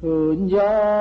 [0.00, 0.97] 현장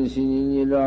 [0.00, 0.80] 고전신이라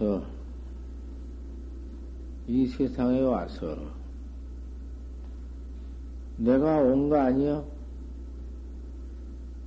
[0.00, 0.22] 와서
[2.48, 3.76] 이 세상에 와서
[6.38, 7.62] 내가 온 거 아니야?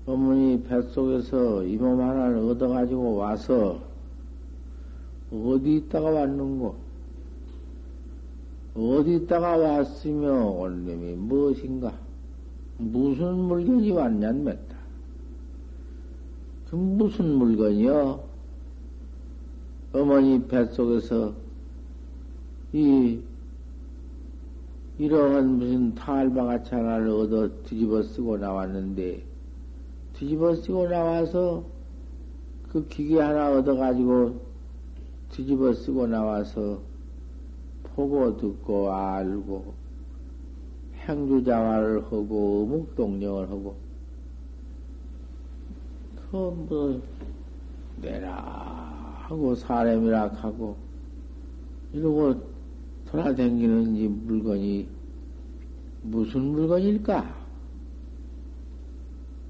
[0.07, 3.80] 어머니 뱃속에서 이 몸 하나를 얻어가지고 와서
[5.31, 6.75] 어디 있다가 왔는고?
[8.75, 11.94] 어디 있다가 왔으며 온 놈이 무엇인가?
[12.80, 14.75] 무슨 물건이 왔냔 맺다.
[16.69, 18.32] 그 무슨 물건이여?
[19.94, 21.34] 어머니 뱃속에서
[22.74, 23.22] 이
[24.98, 29.24] 이러한 무슨 탈바가치 하나를 얻어 뒤집어 쓰고 나왔는데
[30.14, 31.64] 뒤집어 쓰고 나와서
[32.72, 34.40] 그 기계 하나 얻어 가지고
[35.30, 36.80] 뒤집어 쓰고 나와서
[37.96, 39.74] 보고 듣고 알고
[41.06, 43.75] 행주자화를 하고 묵동령을 하고
[46.31, 47.00] 그뭐
[48.02, 48.82] 내라
[49.33, 50.75] 하고 사람이라 하고
[51.91, 52.35] 이러고
[53.07, 54.88] 돌아다니는 이 물건이
[56.03, 57.44] 무슨 물건일까?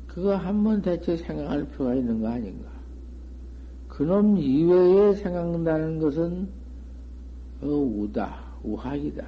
[0.08, 2.70] 그거 한 번 대체 생각할 필요가 있는 거 아닌가?
[3.90, 6.48] 그놈 이외에 생각난다는 것은
[7.62, 9.26] 어, 우다, 우학이다.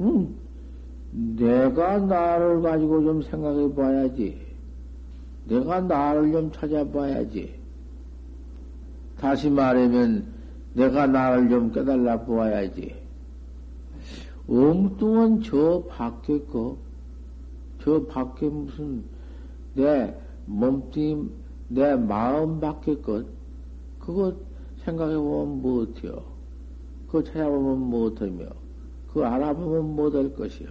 [0.00, 0.34] 음,
[1.12, 4.38] 내가 나를 가지고 좀 생각해 봐야지.
[5.46, 7.59] 내가 나를 좀 찾아봐야지.
[9.20, 10.24] 다시 말하면
[10.72, 12.94] 내가 나를 좀 깨달아 보아야지.
[14.48, 16.78] 엉뚱한 저 밖에 거,
[17.82, 19.04] 저 밖에 무슨
[19.74, 20.14] 내
[20.46, 21.28] 몸뚱이,
[21.68, 23.26] 내 마음 밖에 것,
[23.98, 24.34] 그거
[24.84, 26.22] 생각해보면 무엇이요?
[27.06, 28.46] 그거 찾아보면 무엇이며?
[29.08, 30.68] 그거 알아보면 무엇할 것이요?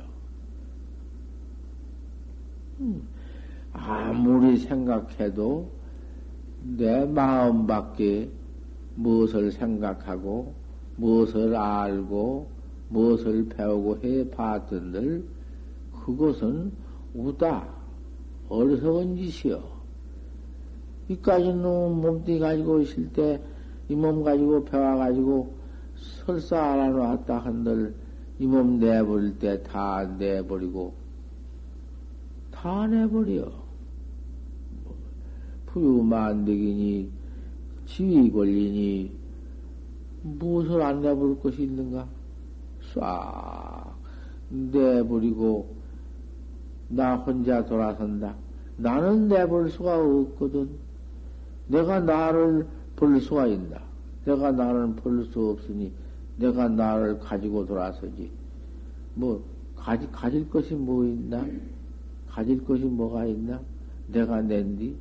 [2.80, 3.08] 음,
[3.74, 5.70] 아무리 생각해도
[6.64, 8.30] 내 마음 밖에
[9.00, 10.54] 무엇을 생각하고,
[10.98, 12.50] 무엇을 알고,
[12.90, 15.24] 무엇을 배우고 해 봤던들,
[16.04, 16.74] 그것은
[17.14, 17.68] 우다,
[18.50, 19.64] 어리석은 짓이요.
[21.08, 21.64] 이까지는
[22.02, 23.42] 몸뚱이 가지고 있을 때,
[23.88, 25.54] 이 몸 가지고 배워 가지고
[25.96, 27.96] 설사 알아놨다 한들,
[28.40, 30.94] 이 몸 내버릴 때 다 내버리고,
[32.52, 33.50] 다 내버려.
[35.68, 37.19] 부유만득이니,
[37.90, 39.12] 지위 권리니,
[40.22, 42.08] 무엇을 안 내버릴 것이 있는가?
[42.94, 43.96] 싹
[44.50, 45.74] 내버리고,
[46.90, 48.36] 나 혼자 돌아선다.
[48.78, 50.70] 나는 내버릴 수가 없거든.
[51.68, 53.78] 내가 나를 볼 수가 있나?
[54.26, 55.92] 내가 나를 볼수 없으니,
[56.38, 58.30] 내가 나를 가지고 돌아서지.
[59.16, 59.44] 뭐,
[59.76, 61.46] 가지, 가질 것이 뭐 있나?
[62.28, 63.60] 가질 것이 뭐가 있나?
[64.08, 64.96] 내가 낸디?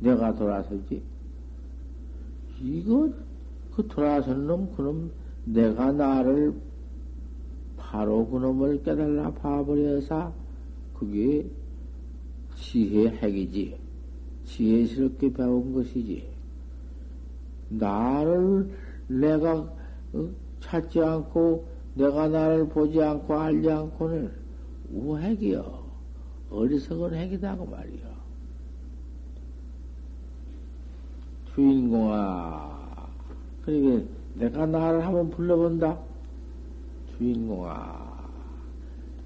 [0.00, 1.02] 내가 돌아서지?
[2.60, 3.10] 이거,
[3.74, 5.10] 그 돌아선 놈, 그놈,
[5.44, 6.54] 내가 나를
[7.76, 10.32] 바로 그놈을 깨달아 봐버려서,
[10.94, 11.46] 그게
[12.56, 13.76] 지혜 핵이지.
[14.44, 16.28] 지혜스럽게 배운 것이지.
[17.70, 18.70] 나를
[19.06, 19.72] 내가
[20.12, 20.28] 어?
[20.60, 24.32] 찾지 않고 내가 나를 보지 않고 알지 않고는
[24.92, 25.80] 우핵이요.
[26.50, 28.09] 어리석은 핵이다고 말이요.
[31.60, 32.70] 주인공아.
[33.64, 35.98] 그러게 내가 나를 한번 불러본다.
[37.18, 38.10] 주인공아.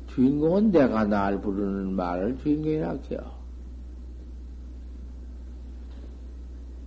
[0.09, 3.21] 주인공은 내가 나를 부르는 말을 주인공이라 해요.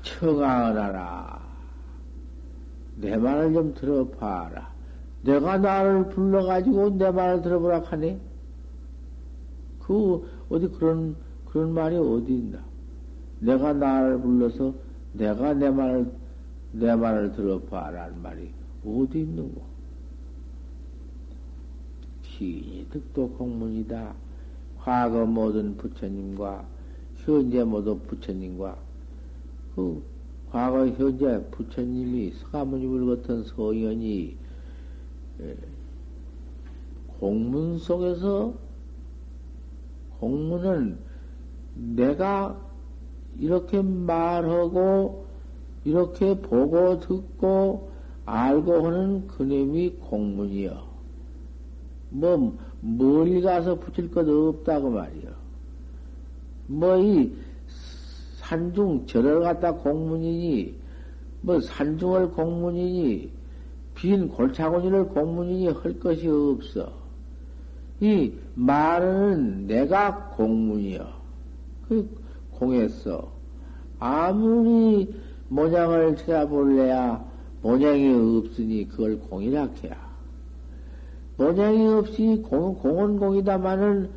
[0.03, 1.47] 청하하라.
[2.97, 4.69] 내 말을 좀 들어봐라.
[5.23, 8.19] 내가 나를 불러가지고 내 말을 들어보라 하네.
[9.79, 11.15] 그, 어디 그런,
[11.45, 12.59] 그런 말이 어디 있나.
[13.39, 14.86] 내가 나를 불러서
[15.17, 16.11] 내가 내 말을,
[16.71, 18.51] 내 말을 들어봐라는 말이
[18.85, 19.61] 어디 있는고.
[22.23, 24.13] 시인이 득도 공문이다.
[24.79, 26.65] 과거 모든 부처님과
[27.17, 28.77] 현재 모든 부처님과
[29.75, 30.01] 그
[30.49, 34.37] 과거 현재 부처님이 서가모님을 같은 서연이
[35.41, 35.57] 예,
[37.19, 38.53] 공문 속에서
[40.19, 40.97] 공문은
[41.75, 42.66] 내가
[43.39, 45.25] 이렇게 말하고
[45.85, 47.91] 이렇게 보고 듣고
[48.25, 50.87] 알고 하는 그놈이 공문이요.
[52.09, 55.31] 뭐 멀리 가서 붙일 것 없다고 말이요.
[56.67, 57.31] 뭐 이
[58.47, 60.73] 산중 절을 갖다 공문이니
[61.41, 63.29] 뭐 산중을 공문이니
[63.95, 66.91] 빈 골차고니를 공문이니 할 것이 없어.
[67.99, 71.07] 이 말은 내가 공문이요.
[71.87, 72.09] 그
[72.59, 73.31] 공했어.
[74.00, 75.13] 아무리
[75.50, 77.25] 모양을 찾아볼래야
[77.62, 80.07] 모양이 없으니 그걸 공이라 해야.
[81.38, 84.09] 모양이 없이 공, 공은 공이다마는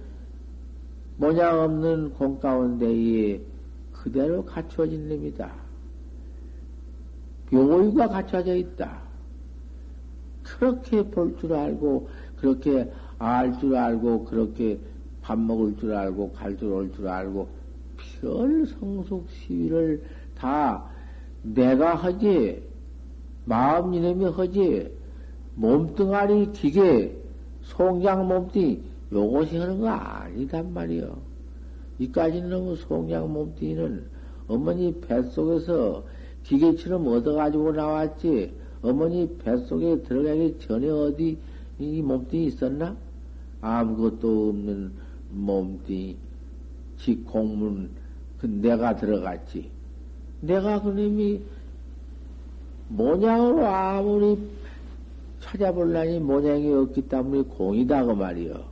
[1.17, 3.41] 모양 없는 공 가운데에
[3.93, 5.51] 그대로 갖춰진 놈이다.
[7.51, 9.01] 묘의가 갖춰져 있다.
[10.43, 12.09] 그렇게 볼 줄 알고,
[12.39, 14.79] 그렇게 알 줄 알고, 그렇게
[15.21, 17.49] 밥 먹을 줄 알고, 갈 줄 올 줄 알고,
[18.21, 20.03] 별 성숙 시위를
[20.37, 20.85] 다
[21.43, 22.63] 내가 하지,
[23.45, 24.91] 마음 이놈이 하지,
[25.55, 27.17] 몸뚱아리 기계,
[27.63, 28.81] 송장 몸뚱이,
[29.13, 31.17] 요것이 하는 거 아니단 말이요.
[31.99, 34.05] 이까지는 너무 송장 몸뚱이는
[34.49, 36.05] 어머니 뱃속에서
[36.45, 41.39] 기계처럼 얻어가지고 나왔지, 어머니 뱃속에 들어가기 전에 어디
[41.79, 42.97] 이 몸뚱이 있었나?
[43.61, 44.93] 아무것도 없는
[45.33, 46.17] 몸뚱이,
[46.99, 47.91] 직공문,
[48.41, 49.71] 그 내가 들어갔지.
[50.41, 51.43] 내가 그놈이
[52.89, 54.39] 모양으로 아무리
[55.41, 58.65] 찾아볼라니 모양이 없기 때문에 공이다 그 말이요.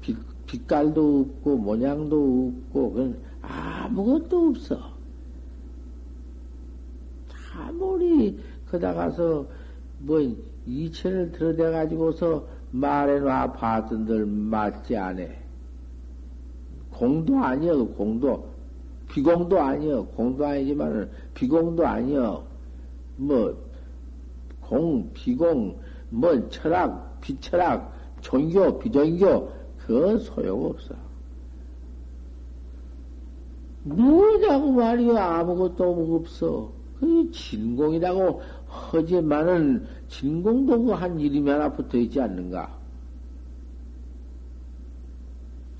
[0.00, 0.16] 빛,
[0.46, 4.90] 빛깔도 없고 모양도 없고 그건 아무것도 없어.
[7.54, 9.46] 아무리 그다 가서
[9.98, 10.20] 뭐
[10.66, 15.22] 이체를 들어대 가지고서 말해놔 봤던들 맞지 않아.
[16.90, 18.49] 공도 아니여 공도
[19.12, 22.44] 비공도 아니여 공도 아니지만은 비공도 아니여
[23.16, 23.54] 뭐
[24.60, 25.76] 공, 비공,
[26.10, 30.94] 뭐 철학, 비철학, 종교, 비종교 그 소용없어.
[33.82, 36.70] 뭐냐고 말이야 아무것도 없어.
[37.00, 42.78] 그 진공이라고 하지만은 진공도 그 한 이름이 하나 붙어 있지 않는가?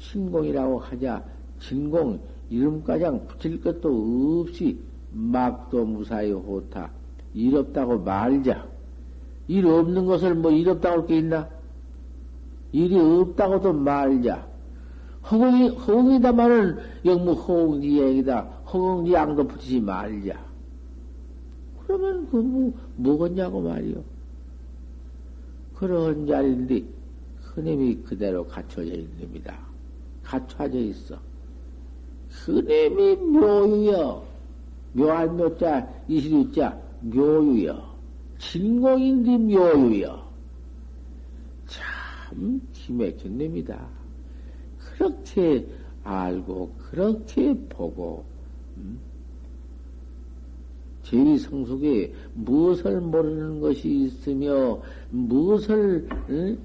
[0.00, 1.23] 진공이라고 하자
[1.61, 4.78] 진공 이름가장 붙일 것도 없이
[5.12, 6.90] 막도 무사히 호타
[7.35, 8.66] 일 없다고 말자.
[9.49, 11.49] 일 없는 것을 뭐 일 없다고 할 게 있나?
[12.73, 14.47] 일이 없다고도 말자.
[15.30, 18.42] 허공이, 허공이다마는 영무 허공지 얘기다.
[18.73, 20.40] 허공지 양도 붙이지 말자.
[21.85, 24.02] 그러면 그 뭐, 뭐겠냐고 말이요.
[25.75, 26.85] 그런 자리인데,
[27.54, 29.59] 그님이 그대로 갖춰져 있습니다.
[30.23, 31.16] 갖춰져 있어.
[32.30, 34.25] 그님이 묘유여.
[34.92, 37.90] 묘한 묘자, 이시류자, 묘유여.
[38.38, 40.30] 진공인데 묘유여.
[41.66, 43.88] 참 기맥힌 놈이다.
[44.78, 45.66] 그렇게
[46.02, 48.25] 알고, 그렇게 보고,
[48.76, 48.99] 음?
[51.04, 56.58] 제위성속에 무엇을 모르는 것이 있으며, 무엇을, 응?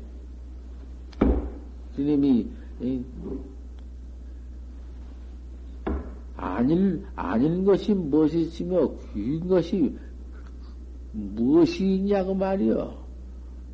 [1.95, 2.47] 스님이,
[6.37, 9.95] 아닐, 아닌 것이 무엇이 있으며, 귀인 것이
[11.11, 13.05] 무엇이 있냐고 말이요.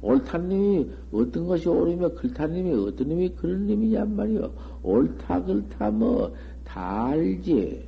[0.02, 4.52] 옳다는 님이 어떤 것이 옳으며 글탄 님이 어떤 님이 그런 님이냔 말이요.
[4.84, 7.86] 옳다, 글타, 뭐, 다 알지.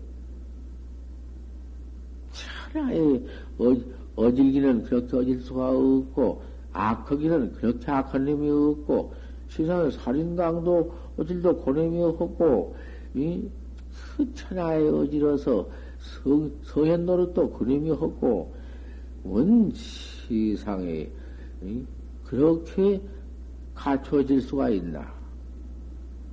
[2.32, 3.26] 차라리
[3.58, 3.76] 어,
[4.16, 9.14] 어질기는 그렇게 어질 수가 없고, 악하기는 그렇게 악한 놈이 없고,
[9.50, 12.76] 세상에 살인강도 어질도 고놈이 없고,
[13.16, 13.48] 이,
[14.16, 15.68] 그 천하에 어지러서
[15.98, 18.54] 성, 서현 노릇도 그림이 없고,
[19.24, 21.10] 원 세상에,
[21.64, 21.86] 이,
[22.24, 23.02] 그렇게
[23.74, 25.12] 갖춰질 수가 있나?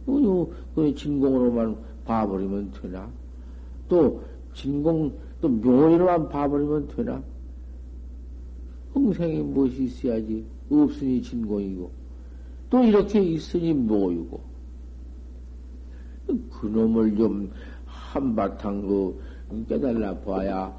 [0.04, 3.10] 그, 그 진공으로만 봐버리면 되나?
[3.88, 4.22] 또,
[4.54, 7.22] 진공, 또 묘리로만 봐버리면 되나?
[8.92, 10.44] 흥생이 무엇이 있어야지?
[10.70, 11.90] 없으니 진공이고,
[12.68, 14.50] 또 이렇게 있으니 묘이고,
[16.50, 17.50] 그놈을 좀
[17.87, 19.20] 한바탕 그
[19.68, 20.75] 깨달라 봐야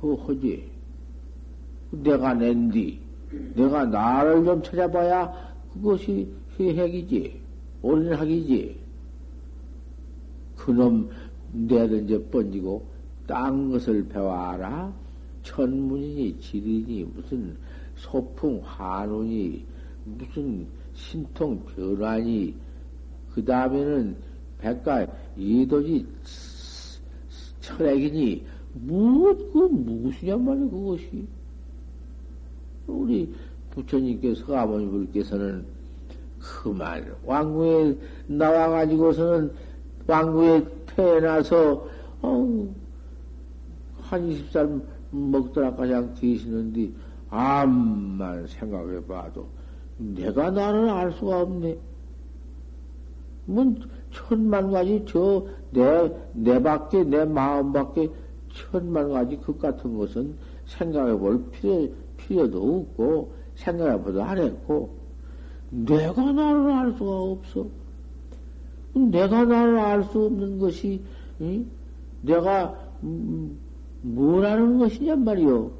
[0.00, 0.70] 그 허지.
[1.90, 3.00] 내가 낸디,
[3.54, 5.32] 내가 나를 좀 찾아봐야
[5.72, 6.28] 그것이
[6.58, 7.40] 해핵이지,
[7.82, 8.78] 옳은 학이지.
[10.56, 11.10] 그놈
[11.52, 12.84] 내든지 번지고
[13.26, 14.92] 딴 것을 배워라.
[15.42, 17.56] 천문이니 지리니 무슨
[17.96, 19.64] 소풍 환운이
[20.04, 22.54] 무슨 신통 변환이
[23.32, 24.16] 그 다음에는
[24.60, 26.06] 백가 이도지
[27.60, 31.26] 철학이니 무엇 그 무엇이냐 말이야 그것이
[32.86, 33.32] 우리
[33.70, 35.64] 부처님께서 아버님께서는
[36.38, 39.52] 그말 왕궁에 나와가지고서는
[40.06, 41.86] 왕궁에 태어나서
[42.22, 42.74] 어,
[44.00, 46.90] 한 20살 먹더라 가장 계시는데
[47.30, 49.46] 암만 생각해봐도
[49.98, 51.76] 내가 나를 알 수가 없네.
[53.44, 53.74] 뭐
[54.12, 58.08] 천만 가지 저 내 내 밖에 내 마음 밖에
[58.52, 60.34] 천만 가지 것 같은 것은
[60.66, 62.58] 생각해 볼 필요 필요도
[62.90, 64.90] 없고 생각해 보도 안 했고
[65.70, 67.66] 내가 나를 알 수가 없어.
[68.94, 71.00] 내가 나를 알 수 없는 것이
[71.40, 71.66] 응?
[72.22, 72.74] 내가
[73.04, 73.56] 음,
[74.02, 75.70] 뭐라는 것이냔 말이요.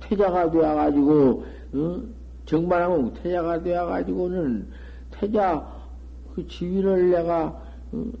[0.00, 1.44] 태자가 되어가지고
[1.74, 2.14] 응?
[2.46, 4.68] 정말하고 태자가 되어가지고는
[5.10, 5.73] 태자
[6.34, 7.60] 그 지위를 내가
[7.94, 8.12] 응?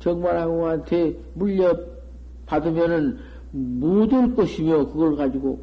[0.00, 1.78] 정말하고한테 물려
[2.46, 3.18] 받으면은
[3.52, 5.60] 못될 것이며 그걸 가지고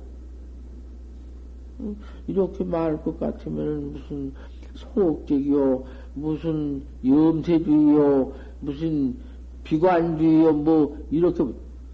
[2.28, 4.34] 이렇게 말할 것 같으면 무슨
[4.76, 5.84] 소극적이요,
[6.14, 9.16] 무슨 염세주의요, 무슨
[9.64, 11.44] 비관주의요, 뭐 이렇게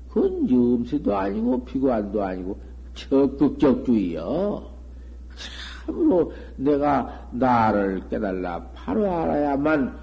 [0.09, 2.57] 그건 염세도 아니고 비관도 아니고
[2.95, 4.74] 적극적주의요.
[5.85, 9.97] 참으로 내가 나를 깨달라 바로 알아야만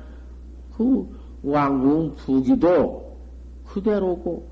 [0.76, 1.08] 그
[1.42, 3.16] 왕궁 부기도
[3.66, 4.46] 그대로고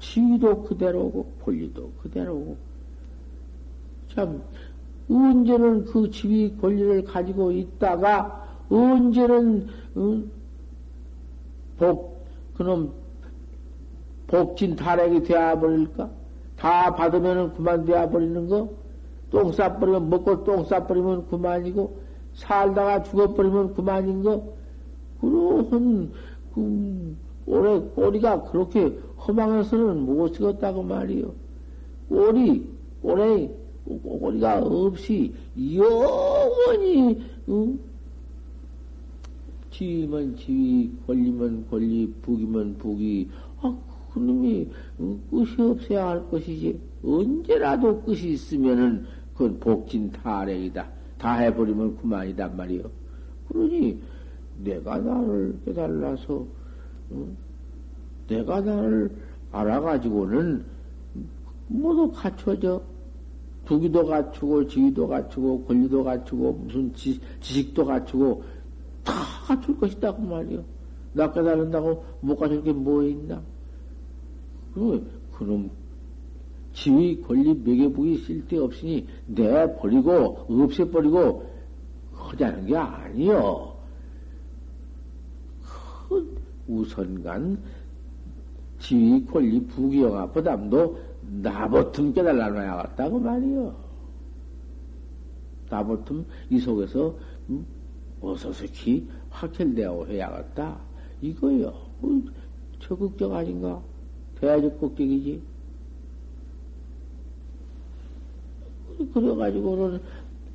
[0.00, 2.56] 지위도 그대로고 권리도 그대로고
[4.14, 4.42] 참,
[5.10, 10.22] 언제는 그 지위 권리를 가지고 있다가, 언제는, 어?
[11.78, 12.24] 복,
[12.56, 12.92] 그놈,
[14.28, 16.08] 복진 탈핵이 되어버릴까?
[16.56, 18.70] 다 받으면은 그만 되어버리는 거?
[19.30, 21.96] 똥 싸버리면, 먹고 똥 싸버리면 그만이고,
[22.34, 24.54] 살다가 죽어버리면 그만인 거?
[25.20, 26.12] 그러한,
[26.54, 27.16] 그,
[27.46, 31.32] 올해 꼬리가 그렇게 허망해서는 못 쓰겠다고 말이요.
[32.08, 32.66] 꼬리,
[33.02, 33.50] 꼬리,
[33.84, 35.32] 꼬리가 없이
[35.74, 37.78] 영원히 응?
[39.70, 43.28] 지위면 지위, 권리면 권리, 북이면 북이
[43.60, 43.76] 아
[44.12, 44.68] 그놈이
[45.00, 45.20] 응?
[45.30, 50.88] 끝이 없어야 할 것이지 언제라도 끝이 있으면은 그건 복진 타락이다.
[51.18, 52.90] 다 해버리면 그만이단 말이요.
[53.48, 54.00] 그러니
[54.62, 56.46] 내가 나를 깨달라서
[57.12, 57.36] 응?
[58.28, 59.10] 내가 나를
[59.52, 60.64] 알아가지고는
[61.68, 62.82] 모두 갖춰져.
[63.64, 68.42] 부기도 갖추고, 지위도 갖추고, 권리도 갖추고, 무슨 지, 식도 갖추고,
[69.02, 69.14] 다
[69.46, 70.62] 갖출 것이다, 그 말이요.
[71.14, 73.40] 나 깨달은다고 못 갖출 게 뭐 있나?
[74.74, 75.70] 그, 그놈,
[76.74, 81.54] 지위, 권리, 매개북이 쓸데없으니 내버리고, 없애버리고,
[82.12, 83.74] 하자는 게 아니요.
[86.08, 87.58] 그 우선간,
[88.80, 90.98] 지위, 권리, 부기영화 부담도
[91.42, 93.74] 나보틈 깨달아놔야겠다고 말이요.
[95.70, 97.16] 나보틈 이 속에서
[97.48, 97.64] 음,
[98.20, 100.78] 어서서히 확철되어 해야겠다.
[101.22, 101.68] 이거요.
[102.02, 102.22] 어,
[102.80, 103.82] 적극적 아닌가?
[104.40, 105.53] 대야적극적이지.
[109.12, 110.00] 그래가지고는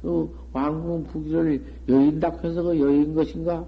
[0.04, 3.66] 어, 왕궁 부기를 여인다 해서 그 여인 것인가?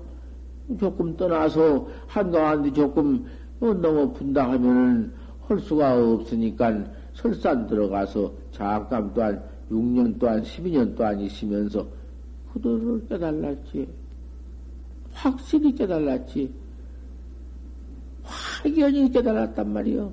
[0.79, 3.25] 조금 떠나서 한가한데 조금
[3.59, 5.11] 어, 너무 분다 하면은
[5.47, 11.85] 할 수가 없으니까 설산 들어가서 잠깐 또한 6년 동안, 12년 동안 있으면서
[12.53, 13.87] 그들을 깨달았지.
[15.13, 16.51] 확실히 깨달았지.
[18.23, 20.11] 확연히 깨달았단 말이요.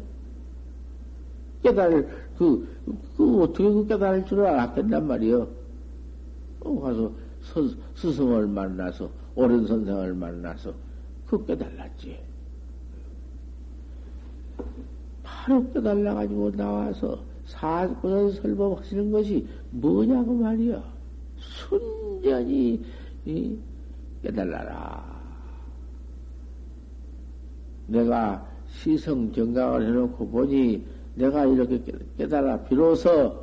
[1.62, 2.68] 깨달을, 그,
[3.16, 5.48] 그, 어떻게 그 깨달을 줄 알았겠단 말이요.
[6.60, 10.72] 어, 가서 스, 스승을 만나서, 옳은 선생을 만나서,
[11.26, 12.18] 그 깨달았지.
[15.22, 20.82] 바로 깨달아가지고 나와서 사고를 설법하시는 것이 뭐냐고 말이야.
[21.38, 22.84] 순전히
[24.22, 25.18] 깨달아라.
[27.86, 30.84] 내가 시성 정강을 해놓고 보니
[31.18, 31.82] 내가 이렇게
[32.16, 33.36] 깨달아 비로소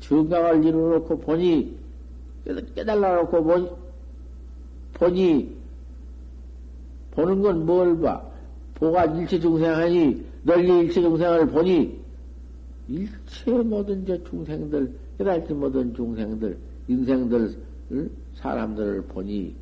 [0.00, 1.76] 정강을 이루놓고 보니
[2.74, 3.70] 깨달아 놓고 보니,
[4.94, 5.56] 보니
[7.12, 8.22] 보는 건 뭘 봐?
[8.74, 12.00] 보가 일체 중생하니 널리 일체 중생을 보니
[12.88, 16.58] 일체 모든 저 중생들 깨달지 모든 중생들
[16.88, 17.56] 인생들
[18.34, 19.54] 사람들을 보니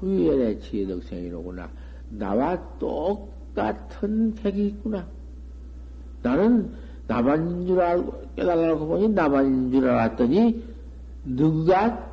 [0.00, 1.70] 후유의 지혜덕생이로구나.
[2.10, 5.06] 나와 똑같은 객이 있구나.
[6.26, 6.72] 나는
[7.06, 10.60] 나만인 줄 알고 깨달아놓고 보니 나만인 줄 알았더니
[11.24, 12.04] 누가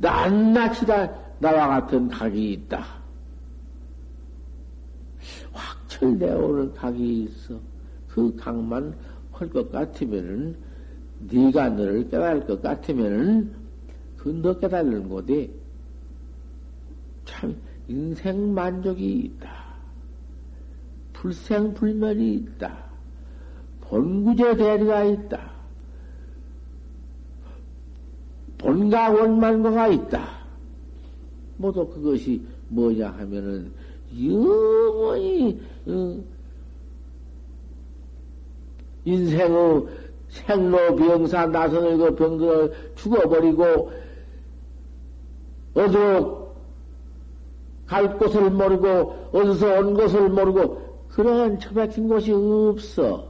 [0.00, 2.84] 낱낱이 다 나와 같은 각이 있다.
[5.52, 7.58] 확철되어 오는 각이 있어.
[8.08, 8.94] 그 각만
[9.32, 10.56] 할 것 같으면은
[11.30, 13.52] 네가 너를 깨달을 것 같으면은
[14.16, 15.52] 그너 깨달는 거지.
[17.24, 17.56] 참
[17.88, 19.48] 인생 만족이 있다.
[21.12, 22.87] 불생불멸이 있다.
[23.88, 25.50] 본구제 대리가 있다.
[28.58, 30.38] 본가 원만과가 있다.
[31.56, 33.72] 모두 그것이 뭐냐 하면은
[34.20, 36.20] 영원히 어,
[39.04, 39.86] 인생의
[40.28, 43.92] 생로 병사 나선을 그 병들어 죽어버리고
[45.74, 46.54] 어디로
[47.86, 53.27] 갈 곳을 모르고 어디서 온 곳을 모르고 그러한 처박힌 곳이 없어.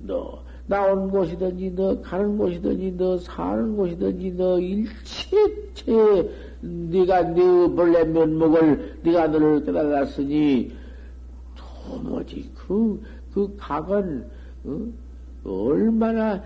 [0.00, 6.30] 너 나온 곳이든지 너 가는 곳이든지 너 사는 곳이든지 너 일체체
[6.60, 7.42] 네가 네
[7.74, 10.72] 본래 면목을 네가 너를 깨달았으니
[11.56, 14.26] 도무지 그, 그 각은
[14.64, 14.86] 어?
[15.44, 16.42] 얼마나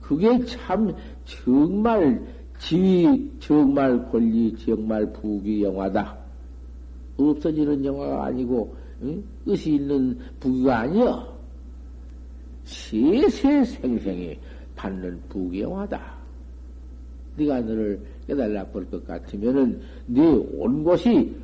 [0.00, 0.94] 그게 참
[1.24, 2.20] 정말
[2.58, 6.18] 지위 정말 권리 정말 부귀 영화다.
[7.16, 9.22] 없어지는 영화가 아니고 응?
[9.44, 11.29] 뜻이 있는 부귀가 아니여.
[12.70, 14.38] 세세 생생히
[14.76, 16.14] 받는 부귀 영화다.
[17.36, 21.34] 네가 너를 깨달아 볼 것 같으면은 네 온 곳이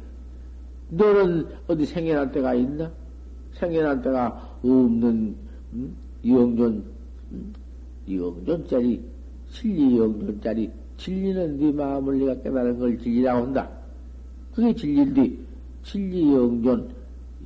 [0.88, 2.92] 너는 어디 생겨난 때가 있나?
[3.54, 5.34] 생겨난 때가 없는
[5.72, 5.96] 음?
[6.24, 6.84] 영존
[7.32, 7.52] 음?
[8.08, 9.02] 영존짜리
[9.50, 13.68] 실리 영존짜리 진리는 네 마음을 네가 깨달은 걸 진리라고 한다.
[14.54, 15.36] 그게 진리인데
[15.82, 16.88] 진리 영존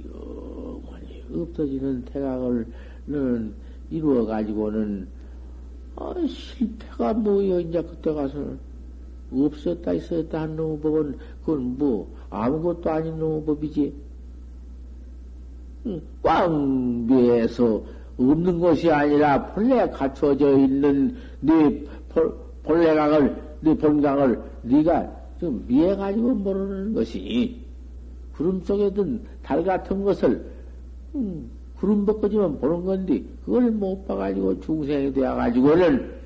[0.04, 2.66] 영원히 없어지는 태각을
[3.06, 3.52] 는
[3.90, 5.08] 이루어 가지고는
[5.96, 8.58] 아, 실패가 뭐여 이제 그때 가서는
[9.32, 13.92] 없었다 있었다 한 놈의 법은 그건 뭐 아무것도 아닌 놈의 법이지.
[16.22, 17.82] 꽝비에서
[18.18, 21.84] 없는 것이 아니라 본래 갖춰져 있는 네
[22.64, 27.64] 본래강을, 네 본강을 네가 좀 미해 가지고 모르는 것이
[28.34, 30.46] 구름 속에 든 달 같은 것을
[31.16, 36.20] 음, 구름 벗겨지면 보는 건데 그걸 못 봐가지고 중생이 되어가지고는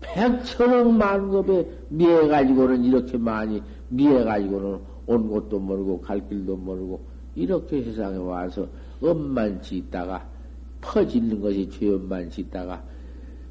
[0.00, 7.00] 백천억 만급에 미해가지고는 이렇게 많이 미해가지고는 온 곳도 모르고 갈 길도 모르고
[7.36, 8.66] 이렇게 세상에 와서
[9.00, 10.26] 엄만 짓다가
[10.80, 12.82] 퍼지는 것이 죄업만 짓다가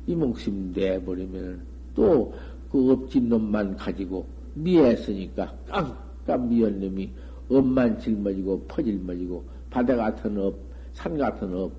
[0.06, 1.62] 이 목숨 내버리면
[1.96, 2.34] 또
[2.76, 7.10] 그 업진 놈만 가지고 미했으니까 깜깜 미연 놈이
[7.50, 10.56] 업만 짊어지고 퍼질머지고 바다 같은 업,
[10.96, 11.72] 산 같은 업,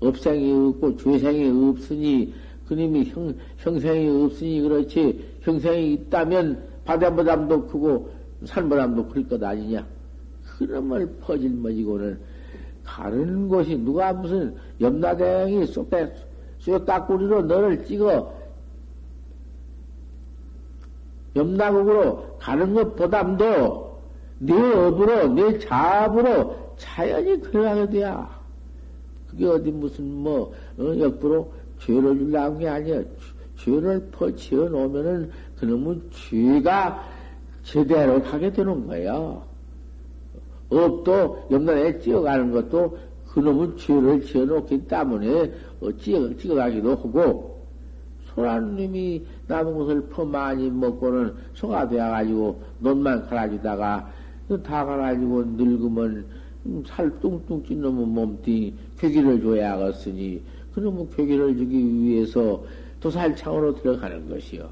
[0.00, 2.32] 업생이 없고 죄생이 없으니
[2.68, 8.10] 그님이 형, 형생이 없으니 그렇지 형생이 있다면 바다보담도 크고
[8.44, 9.84] 산보담도 클 것 아니냐
[10.58, 12.20] 그놈을 퍼질머지고는
[12.84, 16.14] 가는 곳이 누가 무슨 염라대왕이 쏙대
[16.60, 18.34] 쇠깍구리로 너를 찍어
[21.36, 23.98] 염라국으로 가는 것보담도
[24.40, 28.37] 내 업으로, 내 자업으로 자연히 그러하게 돼야.
[29.38, 33.02] 그게 어디 무슨 뭐, 어, 역부로 죄를 주려는 게 아니야.
[33.56, 37.04] 죄를 퍼치어 놓으면은 그놈은 죄가
[37.62, 39.40] 제대로 가게 되는 거야.
[40.70, 42.98] 업도 염라에 찌어가는 것도
[43.28, 45.52] 그놈은 죄를 지어 놓기 때문에
[46.00, 47.58] 찍어, 찍어가기도 하고,
[48.34, 54.10] 소란 놈이 남은 것을 퍼 많이 먹고는 소가 되어가지고 논만 갈아주다가
[54.64, 56.26] 다 갈아지고 늙으면
[56.86, 60.42] 살 뚱뚱 찐 놈은 몸뚱이 괴기를 줘야겠으니
[60.74, 62.64] 그놈은 괴기를 주기 위해서
[63.00, 64.68] 도살창으로 들어가는 것이요.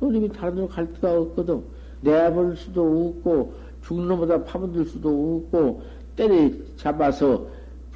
[0.00, 1.62] 그놈이 다른 데로 갈 데가 없거든.
[2.02, 3.54] 내볼 수도 없고
[3.84, 5.82] 죽는 놈보다 파묻을 수도 없고
[6.16, 7.46] 때려 잡아서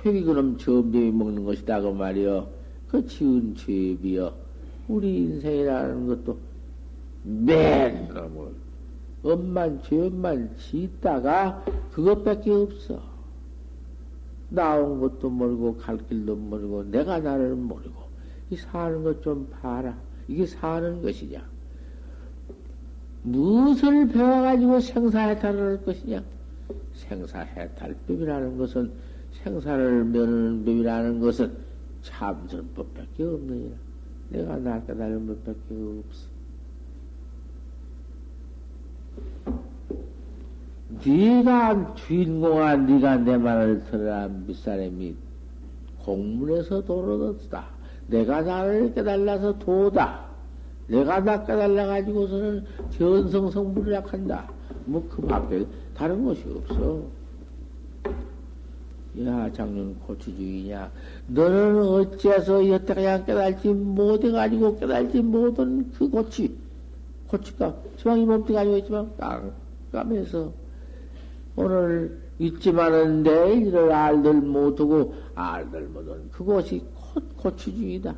[0.03, 2.49] 괴기 그놈 점점이 먹는 것이다 그 말이요.
[2.89, 4.33] 그 지은 죄비요.
[4.89, 6.39] 우리 인생이라는 것도
[7.23, 8.49] 맨 놈을
[9.23, 13.03] 엄만 죄만 짓다가 그것밖에 없어.
[14.51, 18.09] 나온 것도 모르고 갈 길도 모르고 내가 나를 모르고
[18.51, 19.97] 이 사는 것 좀 봐라.
[20.27, 21.43] 이게 사는 것이냐?
[23.23, 26.23] 무엇을 배워가지고 생사해탈을 할 것이냐?
[26.95, 28.93] 생사해탈법이라는 것은
[29.43, 31.53] 생사를 면하는 법이라는 것은
[32.03, 33.77] 참선법밖에 없느니라.
[34.31, 36.38] 내가 나 깨달은 법밖에 없어.
[41.05, 45.15] 네가 주인공아 네가 내 말을 들으라 밑사람이
[46.05, 47.67] 공문에서 도로뒀다.
[48.09, 50.27] 내가 나를 깨달라서 도다.
[50.89, 52.65] 내가 나 깨달라 가지고서는
[52.97, 54.51] 견성성불이약한다.
[54.87, 57.03] 뭐그 밖에 다른 것이 없어.
[59.25, 60.91] 야 장년 고추주의냐?
[61.29, 66.57] 너는 어째서 여태까지 깨달지 못해가지고 깨달지 못한 그 고치
[67.29, 69.11] 고치가 지방 이 몸뚱 가지고 있지만
[69.93, 70.53] 깜깜해서
[71.57, 76.83] 오늘 있지만은 내일을 알들 못하고 알들 못한 그곳이
[77.37, 78.15] 고추주의다.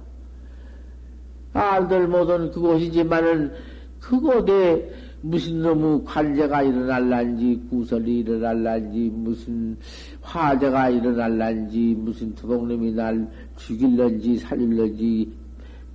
[1.53, 3.53] 알들 못한 그곳이지만은
[3.99, 4.93] 그곳에
[5.23, 9.77] 무슨 너무 관제가 일어날란지, 구설이 일어날란지, 무슨
[10.23, 15.31] 화재가 일어날란지, 무슨 도둑놈이 날 죽일런지, 살릴런지,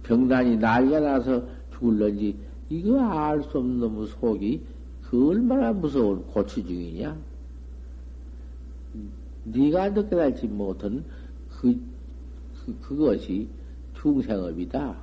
[0.03, 2.37] 병난이 난리가 나서 죽을런지,
[2.69, 4.61] 이거 알 수 없는 놈의 속이
[5.03, 7.15] 그 얼마나 무서운 고추중이냐?
[9.45, 11.05] 네가 느껴달지 못한
[11.49, 11.79] 그,
[12.65, 13.47] 그, 그것이
[14.01, 14.95] 중생업이다.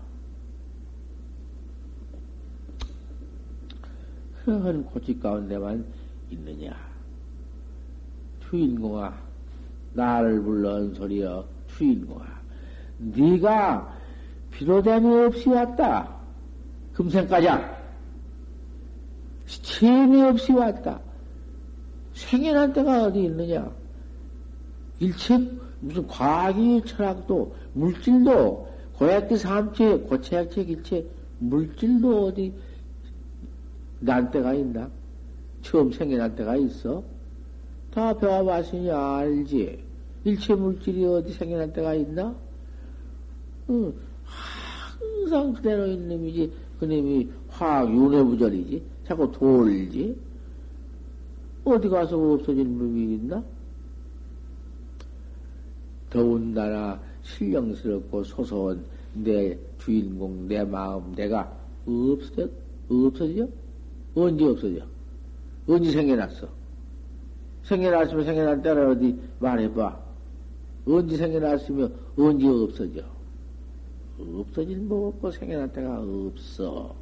[4.44, 5.84] 그런 고치 가운데만
[6.30, 6.76] 있느냐.
[8.50, 9.16] 주인공아,
[9.94, 12.26] 나를 불러온 소리여, 주인공아.
[12.98, 13.96] 네가
[14.50, 16.21] 비로됨이 없이 왔다.
[17.02, 17.82] 금생가장.
[19.46, 21.00] 시험이 없이 왔다.
[22.14, 23.70] 생연한 때가 어디 있느냐?
[25.00, 25.38] 일체
[25.80, 31.04] 무슨 과학이 철학도 물질도 고약기 삼체 고체약체 일체
[31.40, 32.54] 물질도 어디
[33.98, 34.88] 난 때가 있나?
[35.62, 37.02] 처음 생겨난 때가 있어?
[37.92, 39.82] 다 배워봤으니 알지.
[40.24, 42.34] 일체 물질이 어디 생겨난 때가 있나?
[43.70, 43.92] 응.
[45.22, 46.52] 항상 그대로 있는 놈이지.
[46.80, 48.82] 그 놈이 화학 윤회부절이지.
[49.06, 50.16] 자꾸 돌지.
[51.64, 53.42] 어디 가서 없어진 놈이 있나?
[56.10, 61.56] 더군다나 신령스럽고 소소한 내 주인공, 내 마음, 내가
[61.86, 62.48] 없어져?
[62.90, 63.48] 없어져?
[64.14, 64.84] 언제 없어져?
[65.68, 66.48] 언제 생겨났어?
[67.64, 70.00] 생겨났으면 생겨난 때를 어디 말해봐.
[70.86, 73.11] 언제 생겨났으면 언제 없어져?
[74.40, 76.94] 없어질 뭐 없고 생겨난 때가 없어.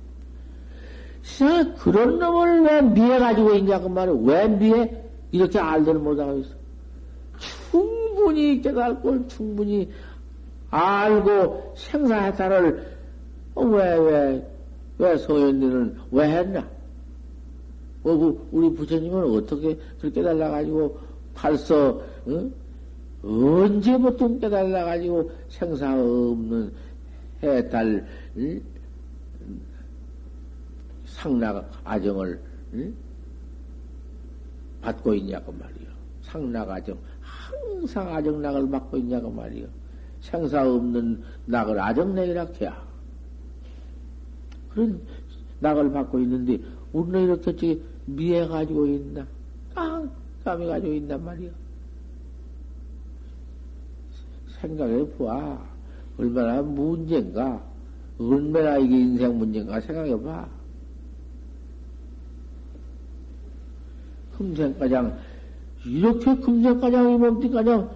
[1.23, 4.17] 자, 그런 놈을 왜 미해 가지고 있냐고 말이야.
[4.23, 5.05] 왜 미해?
[5.33, 6.55] 이렇게 알들 못하고 있어.
[7.39, 9.91] 충분히 깨달고 충분히
[10.71, 12.97] 알고 생사해탈을
[13.57, 14.51] 왜, 왜,
[14.99, 16.61] 왜 소연들은 왜 했나?
[18.03, 20.99] 어, 그 우리 부처님은 어떻게 그렇게 달라가지고
[21.35, 22.51] 벌써, 어?
[23.23, 26.73] 언제부터 깨달아가지고 생사 없는
[27.42, 28.62] 해탈, 응?
[31.07, 32.40] 상락 아정을,
[32.74, 32.94] 응?
[34.83, 35.88] 받고 있냐고 말이요.
[36.22, 36.98] 상락 아정.
[37.20, 39.66] 항상 아정락을 받고 있냐고 말이요.
[40.20, 42.87] 생사 없는 낙을 아정락이라 해야.
[44.70, 45.00] 그런
[45.61, 46.59] 낙을 받고 있는데,
[46.92, 49.26] 우리는 이렇게 미해 가지고 있나?
[49.74, 51.50] 깜깜해가지고 있단 말이야.
[54.61, 55.70] 생각해 봐.
[56.21, 57.63] 얼마나 문제인가?
[58.19, 60.47] 얼마나 이게 인생 문제인가 생각해 봐.
[64.37, 65.19] 금생가장,
[65.87, 67.91] 이렇게 금생가장이 몸띠가장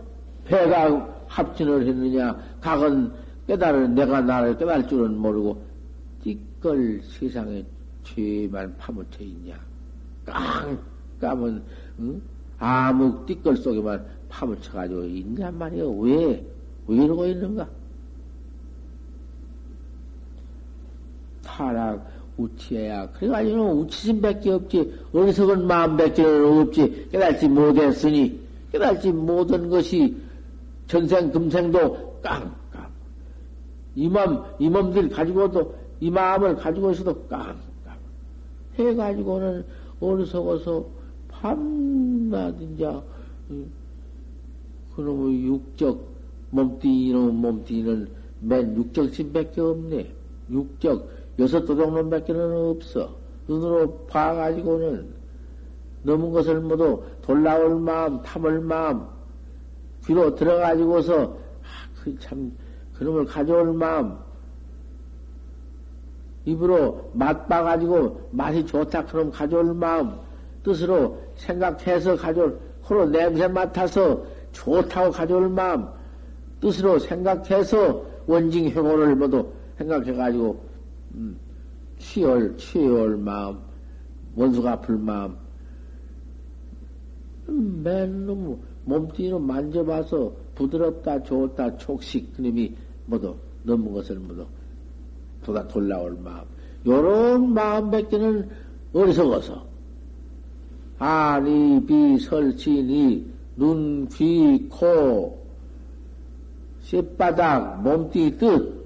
[0.46, 2.38] 배가 합진을 했느냐?
[2.60, 3.12] 각은
[3.46, 5.62] 깨달은 내가 나를 깨달을 줄은 모르고,
[6.22, 7.64] 띠걸 세상에
[8.04, 9.58] 죄만 파묻혀 있냐?
[10.24, 10.78] 깡
[11.20, 11.62] 까면
[12.00, 12.22] 응?
[12.58, 15.84] 암흑 띠끌 속에만 파묻혀가지고 있냔 말이야.
[15.84, 16.46] 왜?
[16.86, 17.68] 왜 이러고 있는가?
[21.54, 22.04] 타락,
[22.36, 23.10] 우치해야.
[23.12, 24.92] 그래가지고 우치심 밖에 없지.
[25.12, 27.08] 어리석은 마음 밖에 없지.
[27.12, 28.40] 깨달지 못했으니,
[28.72, 30.16] 깨달지 못한 것이
[30.88, 32.52] 전생, 금생도 깡깡.
[33.94, 37.56] 이맘, 이맘들 가지고도, 이 마음을 가지고 있어도 깡깡.
[38.76, 39.64] 해가지고는
[40.00, 40.84] 어리석어서
[41.28, 42.90] 밤낮, 이제,
[44.96, 46.14] 그놈의 육적,
[46.50, 48.08] 몸띠, 이놈 몸띠는
[48.40, 50.12] 맨 육적심밖에 없네.
[50.50, 53.16] 육적, 여섯 도둑놈밖에는 없어.
[53.48, 55.14] 눈으로 봐가지고는
[56.02, 59.06] 넘은 것을 모두 돌라올 마음, 탐을 마음,
[60.04, 61.66] 귀로 들어가지고서, 아,
[62.02, 62.52] 그 참,
[62.98, 64.16] 그놈을 가져올 마음,
[66.44, 70.18] 입으로 맛봐가지고 맛이 좋다 그럼 가져올 마음,
[70.62, 75.86] 뜻으로 생각해서 가져올, 코로 냄새 맡아서 좋다고 가져올 마음,
[76.60, 80.73] 뜻으로 생각해서 원징 회고를 모두 생각해가지고,
[81.14, 81.36] 음,
[81.98, 83.58] 취할, 취할 마음,
[84.36, 85.36] 원수가 아플 마음,
[87.48, 92.74] 음, 맨놈 몸뚱이로 만져봐서 부드럽다, 좋다, 촉식, 그놈이
[93.06, 94.46] 모두 넘은 것을 모두
[95.42, 96.44] 도다 돌라올 마음.
[96.86, 98.48] 요런 마음 밖에는
[98.92, 99.64] 어리석어서.
[100.98, 105.38] 아니, 비, 설치니, 눈, 귀, 코,
[106.82, 108.84] 쇳바닥, 몸띠, 뜻.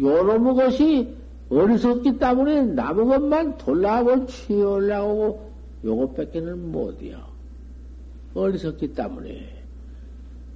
[0.00, 1.17] 요런 것이
[1.50, 5.50] 어리석기 때문에 남은 것만 돌라고 취하려고
[5.84, 7.18] 요것 밖에는 못이요.
[8.34, 9.58] 어리석기 때문에.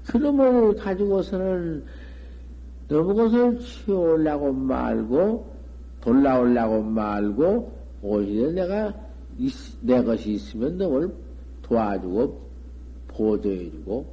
[0.06, 1.84] 그놈을 가지고서는
[2.88, 5.46] 너무 것을 치우려고 말고,
[6.02, 8.94] 돌라오려고 말고, 오히려 내가,
[9.80, 11.10] 내 것이 있으면 너를
[11.62, 12.40] 도와주고,
[13.08, 14.06] 보조해주고,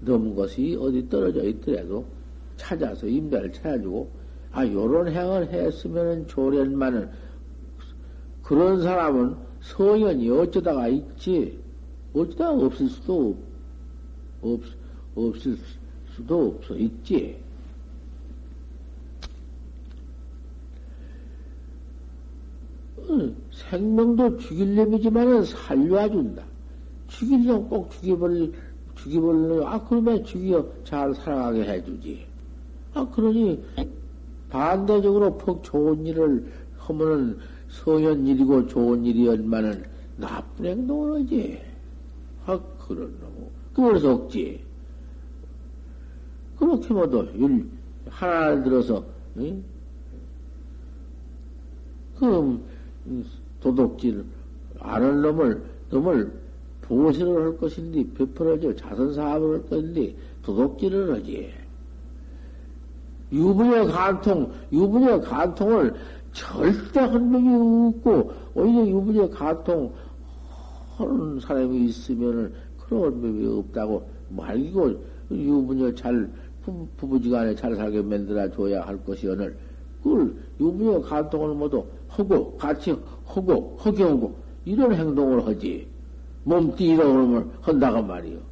[0.00, 2.04] 넘은 것이 어디 떨어져 있더라도
[2.56, 4.08] 찾아서 임대를 찾아주고,
[4.52, 7.10] 아, 요런 행을 했으면 조련만은,
[8.42, 11.58] 그런 사람은 성현이 어쩌다가 있지,
[12.12, 13.36] 어쩌다 없을 수도
[14.42, 14.60] 없,
[15.14, 15.56] 없을
[16.14, 17.40] 수도 없어, 있지.
[23.52, 26.44] 생명도 죽일 놈이지만은 살려준다.
[27.08, 28.52] 죽이려면 꼭 죽여버릴,
[28.96, 32.26] 죽여버리려, 아, 그러면 죽여 잘 살아가게 해주지.
[32.94, 33.62] 아, 그러니,
[34.52, 37.38] 반대적으로 퍽 좋은 일을 하면은
[37.70, 39.82] 성현 일이고 좋은 일이었만은
[40.18, 41.58] 나쁜 행동을 하지.
[42.44, 43.48] 아, 그런 놈.
[43.72, 44.62] 그걸 속지.
[46.58, 47.66] 그렇게 모두 율,
[48.06, 49.02] 하나를 들어서,
[49.38, 49.64] 응?
[52.18, 52.62] 그럼,
[53.60, 54.22] 도둑질
[54.80, 56.30] 아는 놈을, 놈을
[56.82, 61.61] 보시를 할 것인데, 베풀어져 자선 사업을 할 것인데, 도둑질을 하지.
[63.32, 65.94] 유부녀 간통, 유부녀 간통을
[66.32, 69.92] 절대 한 명이 없고, 오히려 유부녀 간통
[70.96, 74.94] 하는 사람이 있으면은 그런 법이 없다고 말고,
[75.30, 76.30] 유부녀 잘,
[76.98, 79.56] 부부지간에 잘 살게 만들어 줘야 할 것이 오늘,
[80.02, 85.88] 그걸 유부녀 간통을 모두 하고, 같이 하고, 허경고, 이런 행동을 하지.
[86.44, 88.51] 이런 걸 한다고 말이요.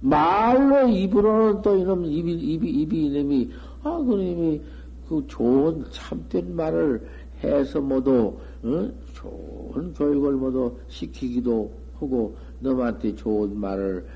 [0.00, 3.50] 말로 입으로는 또 이놈, 입이, 입이, 입이 이놈이,
[3.82, 4.60] 아, 그놈이
[5.08, 7.06] 그 좋은 참된 말을
[7.42, 8.90] 해서 모두, 어?
[9.14, 14.06] 좋은 교육을 모두 시키기도 하고, 너한테 좋은 말을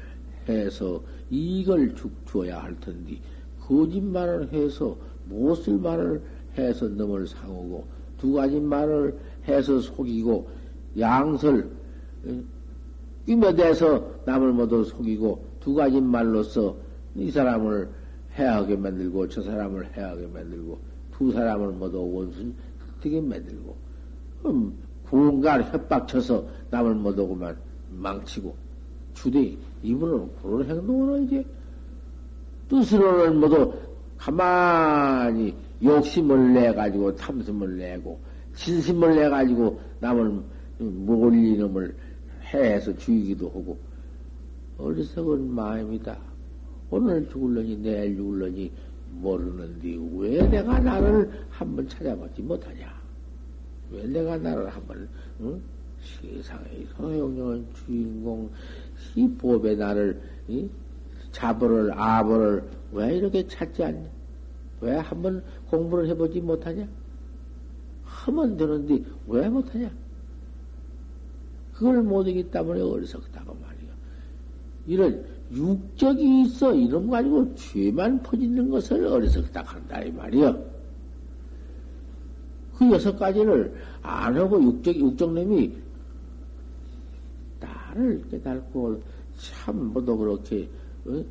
[0.48, 1.02] 해서
[1.96, 3.18] 죽 줘야 할 텐데,
[3.60, 6.20] 거짓말을 해서, 못쓸 말을
[6.58, 7.84] 해서 넘을 상하고,
[8.18, 9.16] 두 가지 말을
[9.46, 10.48] 해서 속이고,
[10.98, 11.70] 양설,
[13.26, 16.76] 끼며대서 남을 모두 속이고, 두 가지 말로서
[17.14, 17.88] 이 사람을
[18.38, 20.78] 해하게 만들고, 저 사람을 해하게 만들고,
[21.12, 22.52] 두 사람을 모두 원수
[23.00, 23.76] 되게 만들고,
[24.46, 24.72] 음,
[25.04, 27.56] 구운간 협박쳐서 남을 그만
[27.90, 28.54] 망치고,
[29.14, 31.44] 주대, 이분은 그런 행동을 하지.
[32.70, 33.74] 뜻으로는 모두
[34.16, 38.20] 가만히 욕심을 내가지고 탐심을 내고
[38.54, 40.42] 진심을 내가지고 남을
[40.78, 41.94] 몰리 놈을
[42.52, 43.78] 해서 죽이기도 하고
[44.80, 46.18] 어리석은 마음이다.
[46.90, 48.72] 오늘 죽을러니 내일 죽을러니
[49.12, 52.92] 모르는데 왜 내가 나를 한번 찾아보지 못하냐?
[53.90, 55.08] 왜 내가 나를 한번
[55.40, 55.60] 응?
[56.00, 58.50] 세상의 소용령은 주인공
[59.14, 60.68] 이 법에 나를 이?
[61.32, 64.08] 자보를 아보를 왜 이렇게 찾지 않냐?
[64.80, 66.88] 왜 한번 공부를 해보지 못하냐?
[68.02, 69.90] 하면 되는데 왜 못하냐?
[71.74, 73.69] 그걸 못하기 때문에 어리석다고 말이야.
[74.86, 80.70] 이런 육적이 있어 이놈 가지고 죄만 퍼지는 것을 어리석다 한다 이 말이여.
[82.78, 85.76] 그 여섯 가지를 안 하고 육적 육적님이
[87.60, 89.02] 나를 깨달고
[89.36, 90.68] 참 뭐도 그렇게
[91.06, 91.22] 어?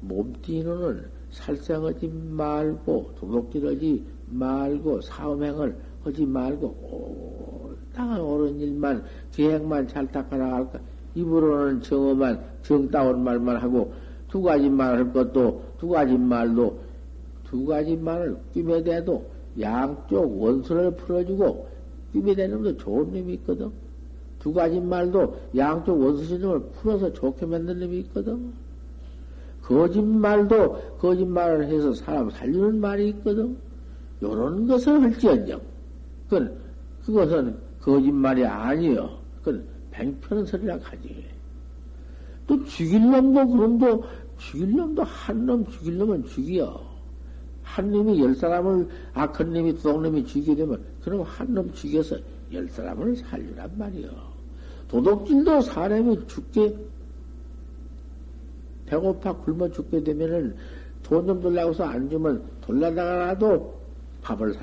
[0.00, 10.80] 몸띠는 살생하지 말고 도둑질하지 말고 사음행을 하지 말고 옳당한 옳은 일만 계획만 잘 닦아 나갈까
[11.16, 13.92] 입으로는 정어만 정다운 말만 하고
[14.28, 16.78] 두 가지 말할 것도 두 가지 말도
[17.44, 19.24] 두 가지 말을 끼매 대도
[19.58, 21.68] 양쪽 원수를 풀어주고
[22.12, 23.70] 끼매 대는 것도 좋은 놈이 있거든.
[24.38, 28.52] 두 가지 말도 양쪽 원수신을 풀어서 좋게 만든 놈이 있거든.
[29.62, 33.56] 거짓말도 거짓말을 해서 사람 살리는 말이 있거든.
[34.22, 35.60] 요런 것을 할지언정.
[36.28, 36.56] 그건,
[37.04, 39.18] 그것은 거짓말이 아니여.
[39.42, 39.64] 그건
[39.96, 41.24] 뱅편소리라 하지.
[42.46, 44.04] 또 죽일 놈도 그놈도
[44.38, 46.84] 죽일 놈도 한 놈 죽일 놈은 죽여.
[47.62, 52.16] 한 놈이 열 사람을 악한 놈이 도둑놈이 죽이게 되면 그럼 한 놈 죽여서
[52.52, 54.10] 열 사람을 살리란 말이여.
[54.88, 56.76] 도둑질도 사람이 죽게
[58.86, 60.54] 배고파 굶어 죽게 되면은
[61.02, 63.74] 돈 좀 돌라고서 안 주면 돌라다가라도
[64.22, 64.54] 밥을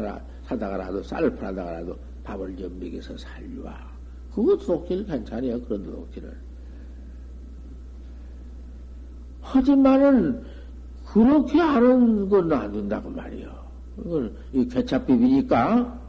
[0.47, 3.92] 사다가라도 쌀을 팔아다가라도 밥을 좀 먹여서 살려와.
[4.33, 5.61] 그거 도둑질 괜찮아요.
[5.61, 6.35] 그런 도둑질을.
[9.41, 10.43] 하지만은
[11.05, 13.63] 그렇게 하는 건 안 된다고 말이요.
[13.99, 16.01] 이건 이 개차비비니까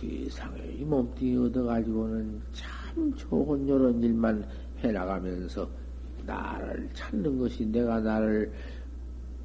[0.00, 4.46] 세상에 이 몸뚱이 얻어가지고는 참 좋은 이런 일만
[4.80, 5.66] 해나가면서
[6.26, 8.52] 나를 찾는 것이 내가 나를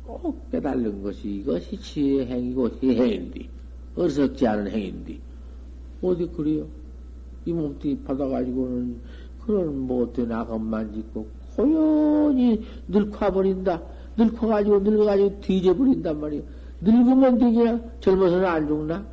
[0.04, 3.50] 꼭 깨달는 것이 이것이 지혜의 행위고 행인디
[3.96, 5.22] 어리석지 않은 행인디
[6.02, 6.68] 어디 그래요?
[7.46, 9.00] 이 몸뚱이 받아가지고는
[9.46, 13.82] 그런 못된 악업만 짓고 고연히 늙어버린다.
[14.18, 16.42] 늙어가지고 늙어가지고 뒤져버린단 말이야.
[16.82, 17.80] 늙으면 되냐?
[18.00, 19.06] 젊어서는 안 죽나?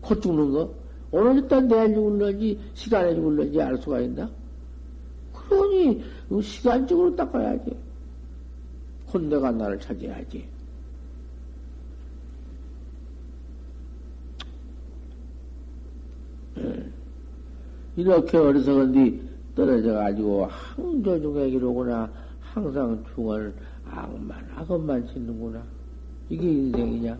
[0.00, 0.70] 곧 죽는 거?
[1.10, 4.30] 오늘 일단 내일 죽을런지 시간에 죽을런지 알 수가 있나?
[5.32, 6.02] 그러니
[6.42, 7.76] 시간적으로 닦아야지.
[9.12, 10.53] 혼내가 나를 찾아야지.
[17.96, 19.20] 이렇게 어리석은디
[19.54, 22.10] 떨어져가지고 항조중액이로구나.
[22.40, 23.54] 항상 중을
[23.90, 25.62] 악만, 악업만 짓는구나.
[26.28, 27.18] 이게 인생이냐?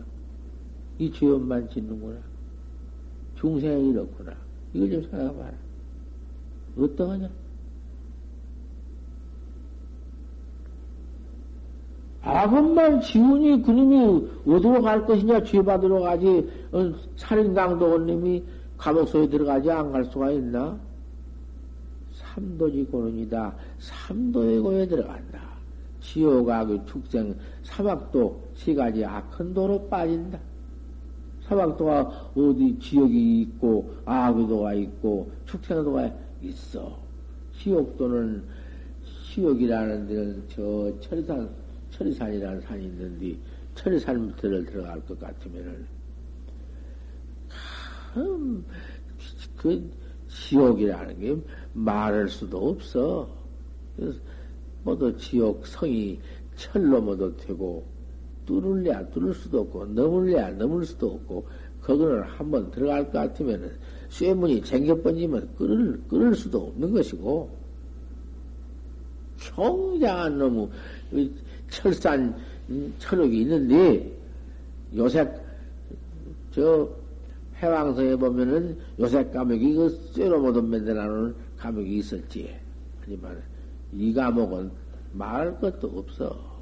[0.97, 2.17] 이 죄업만 짓는구나.
[3.35, 4.33] 중생이 이렇구나.
[4.73, 5.53] 이걸 좀 생각해봐라.
[6.77, 7.29] 어떠하냐?
[12.21, 15.43] 악업만 지우니 그놈이 어디로 갈 것이냐?
[15.43, 16.49] 죄 받으러 가지.
[16.71, 18.43] 어, 살인강도 놈이
[18.85, 20.79] 감옥 속에 들어가지 안 갈 수가 있나?
[22.13, 23.55] 삼도지 고른이다.
[23.79, 25.41] 삼도의 고에 들어간다.
[26.01, 30.39] 지옥 악의 축생, 사막도 세 가지 악한 도로 빠진다.
[31.47, 36.11] 사막도가 어디 지역이 있고, 악의 도가 있고, 축생 도가
[36.43, 36.95] 있어.
[37.57, 38.43] 지옥도는,
[39.33, 41.49] 지옥이라는 데는 저 철산,
[41.89, 43.35] 철산이라는 산이 있는데,
[43.73, 45.87] 철산부터를 들어갈 것 같으면은,
[48.15, 48.63] 참,
[49.57, 49.91] 그
[50.29, 51.35] 지옥이라는 게
[51.73, 53.29] 말할 수도 없어.
[54.83, 56.17] 뭐도 지옥 성이
[56.55, 57.85] 철로 뭐도 되고,
[58.45, 61.45] 뚫을래야 뚫을 수도 없고, 넘을래야 넘을 수도 없고,
[61.81, 63.75] 거기는 한번 들어갈 것 같으면은,
[64.09, 67.49] 쇠문이 쟁겨 번지면 끌을, 끌을 수도 없는 것이고,
[69.37, 71.31] 평장한 놈의
[71.69, 72.37] 철산
[72.99, 74.17] 철옥이 있는데,
[74.95, 75.29] 요새,
[76.51, 76.89] 저,
[77.61, 82.55] 해왕성에 보면은 요새 감옥이 그 쇠로 못은 만들어놓은 감옥이 있었지.
[83.01, 83.41] 하지만
[83.93, 84.71] 이 감옥은
[85.13, 86.55] 말할 것도 없어.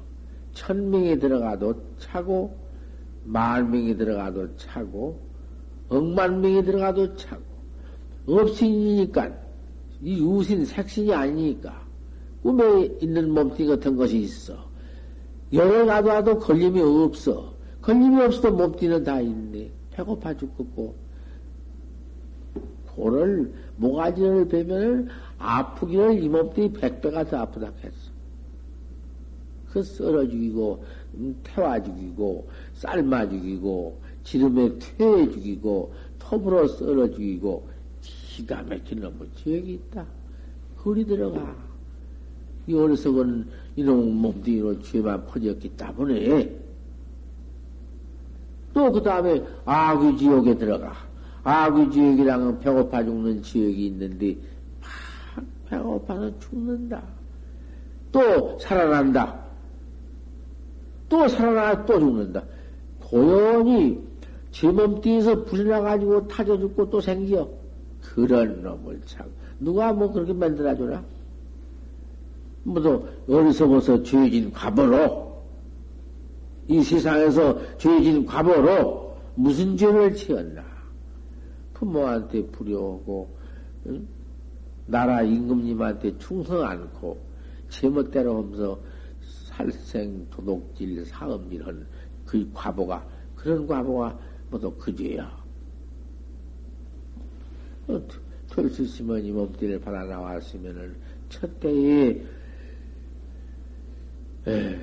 [0.52, 2.56] 천 명이 들어가도 차고,
[3.24, 5.20] 만 명이 들어가도 차고,
[5.88, 7.42] 억만 명이 들어가도 차고,
[8.26, 9.32] 없신이니까,
[10.02, 11.84] 이 유신 색신이 아니니까,
[12.42, 14.54] 꿈에 있는 몸뚱이 같은 것이 있어.
[15.52, 17.54] 여러 가도 와도 걸림이 없어.
[17.80, 19.70] 걸림이 없어도 몸뚱이는 다 있네.
[19.94, 20.94] 배고파 죽겠고,
[22.94, 28.14] 돌을, 모가지를 베면 아프기를 이 몸뚱이 백배가 더 아프다 했어.
[29.70, 30.84] 그 썰어 죽이고,
[31.14, 37.68] 음, 태워 죽이고, 삶아 죽이고, 지름에 퇴해 죽이고, 톱으로 썰어 죽이고,
[38.00, 40.06] 기가 막힌 놈의 지역이 있다.
[40.82, 41.56] 그리 들어가.
[42.66, 46.63] 이 어리석은 이놈 몸뚱이로 죄만 퍼졌기 때문에,
[48.74, 50.92] 또 그 다음에 아귀 지옥에 들어가.
[51.44, 54.36] 아귀 지옥이랑은 배고파 죽는 지역이 있는데,
[55.68, 57.02] 배가 고파서 죽는다.
[58.10, 59.40] 또 살아난다.
[61.08, 62.42] 또 살아나 또 죽는다.
[63.00, 64.02] 고연히
[64.50, 67.48] 제 몸띠에서 불이 나가지고 타져 죽고 또 생겨.
[68.02, 69.26] 그런 놈을 참.
[69.60, 71.02] 누가 뭐 그렇게 만들어주나?
[72.64, 75.33] 뭐도 어리석어서 죄진 과보로,
[76.68, 80.64] 이 세상에서 죄진 과보로 무슨 죄를 지었나?
[81.74, 83.36] 부모한테 불효하고,
[83.86, 84.06] 응?
[84.86, 87.18] 나라 임금님한테 충성 않고,
[87.68, 88.78] 제멋대로 하면서
[89.48, 91.86] 살생, 도둑질, 사음질 한
[92.26, 93.06] 그 과보가,
[93.36, 94.18] 그런 과보가
[94.50, 95.44] 모두 그 죄야.
[98.48, 100.96] 털수 있으면 이 몸띠를 받아 나왔으면은,
[101.28, 102.24] 첫 때에,
[104.46, 104.80] 에,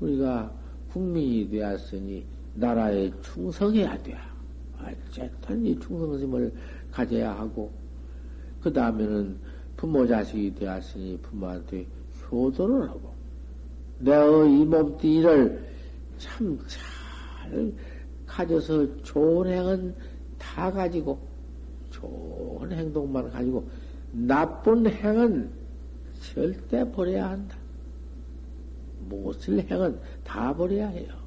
[0.00, 0.52] 우리가
[0.92, 2.24] 국민이 되었으니,
[2.54, 4.14] 나라에 충성해야 돼.
[4.78, 6.52] 어쨌든 이 충성심을
[6.90, 7.72] 가져야 하고,
[8.60, 9.38] 그 다음에는
[9.76, 11.86] 부모 자식이 되었으니 부모한테
[12.30, 13.14] 효도를 하고,
[14.00, 15.64] 내의 이 몸띠를
[16.18, 17.72] 참 잘
[18.26, 19.94] 가져서 좋은 행은
[20.38, 21.18] 다 가지고,
[21.90, 23.66] 좋은 행동만 가지고,
[24.12, 25.50] 나쁜 행은
[26.20, 27.61] 절대 버려야 한다.
[29.08, 31.22] 못쓸 행은 다 버려야 해요.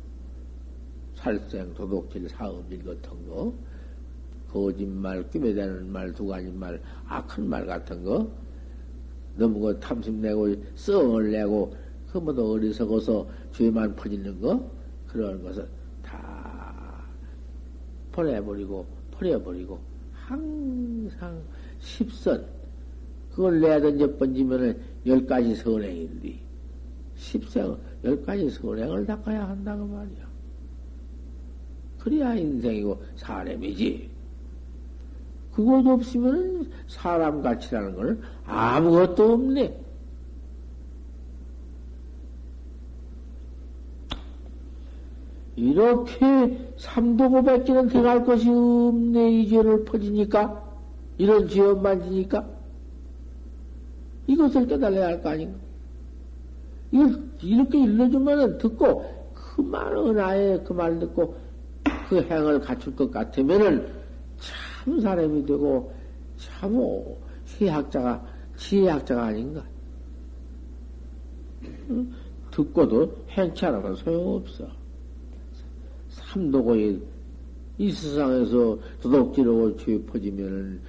[1.15, 3.53] 살생, 도둑질, 사음질 같은 거,
[4.49, 8.29] 거짓말, 끼매대는 말, 두 가지 말, 악한 말 같은 거,
[9.35, 11.75] 너무 그 탐심 내고, 썽을 내고,
[12.11, 14.69] 그 뭐도 어리석어서 죄만 퍼지는 거,
[15.07, 15.67] 그런 것을
[16.03, 17.03] 다
[18.11, 19.79] 버려버리고, 버려버리고,
[20.13, 21.41] 항상
[21.79, 22.45] 십선,
[23.31, 26.44] 그걸 내야 던져 번지면은 열 가지 선행인데,
[27.15, 30.25] 십생, 열 가지 선행을 닦아야 한다고 말이야.
[31.99, 34.09] 그래야 인생이고 사람이지.
[35.53, 39.81] 그것 없으면 사람 가치라는 걸 아무것도 없네.
[45.55, 50.63] 이렇게 삼도고백기는 들어갈 것이 없네, 이 죄를 퍼지니까?
[51.17, 52.45] 이런 죄업만 지니까?
[54.27, 55.64] 이것을 깨달아야 할 거 아닌가?
[57.41, 61.35] 이렇게 일러주면은 듣고, 그만 은하에 그 말 듣고,
[62.09, 63.87] 그 행을 갖출 것 같으면은
[64.37, 65.91] 참 사람이 되고
[66.37, 66.75] 참
[67.45, 68.23] 세학자가
[68.57, 69.63] 지혜학자가 아닌가.
[72.51, 74.67] 듣고도 행치 않아서 소용없어.
[76.09, 77.01] 삼도고의
[77.77, 80.79] 이 세상에서 도둑질하고 죄 퍼지면은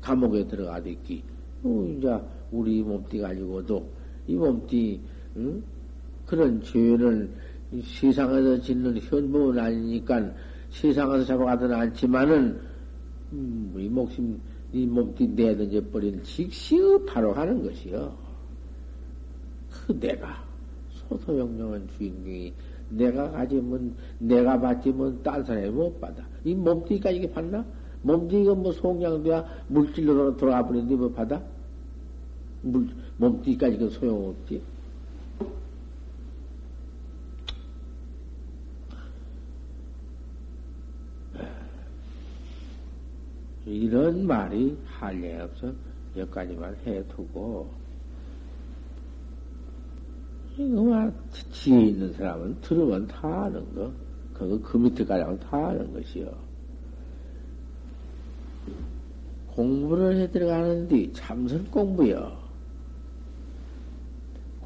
[0.00, 1.22] 감옥에 들어가겠기.
[1.62, 2.18] 어, 이제
[2.50, 3.86] 우리 몸띠 가지고도
[4.30, 5.00] 이 몸띠
[5.36, 5.62] 응?
[6.24, 7.28] 그런 죄를
[7.82, 10.32] 세상에서 짓는 현범은 아니니까
[10.70, 12.60] 세상에서 잡아가든 않지만은
[13.32, 14.40] 음, 이 목숨
[14.72, 18.16] 이 몸띠 내던져 버린 직시의 바로 하는 것이요.
[19.68, 20.44] 그 내가
[20.90, 22.52] 소소영령한 주인공이
[22.90, 26.24] 내가 가지면 내가 받지면 딴 사람이 못 받아.
[26.44, 27.64] 이 몸띠까지 이게 받나?
[28.02, 31.42] 몸띠가 뭐 송양돼야 물질로 돌아가 버리는데 뭐 받아?
[32.62, 34.62] 물, 몸띠까지 그 소용없지.
[43.66, 45.72] 이런 말이 할례 없어.
[46.16, 47.70] 여기까지만 해두고.
[50.58, 51.12] 이거 말
[51.52, 53.92] 지혜 있는 사람은 들으면 다 아는 거.
[54.34, 56.50] 그거 그 밑에까지 다 아는 것이요.
[59.48, 62.39] 공부를 해 들어가는데 참선 공부요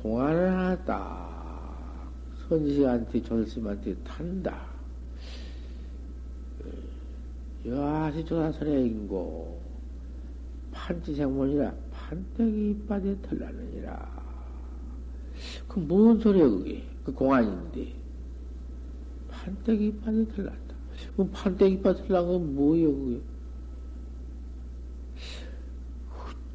[0.05, 2.13] 공안을 딱
[2.47, 4.67] 선지한테 전스한테 탄다
[7.65, 9.63] 여하시 조사설에 인고
[10.73, 14.23] 판지생문이라 판때기 이빠에 털나느니라.
[15.69, 16.85] 그뭔 소리야 그게?
[17.03, 17.95] 그 공안인데
[19.31, 20.75] 판때기 이빠에 털났다.
[21.17, 23.21] 그 판때기 이빠에 털난 건 뭐예요 그게?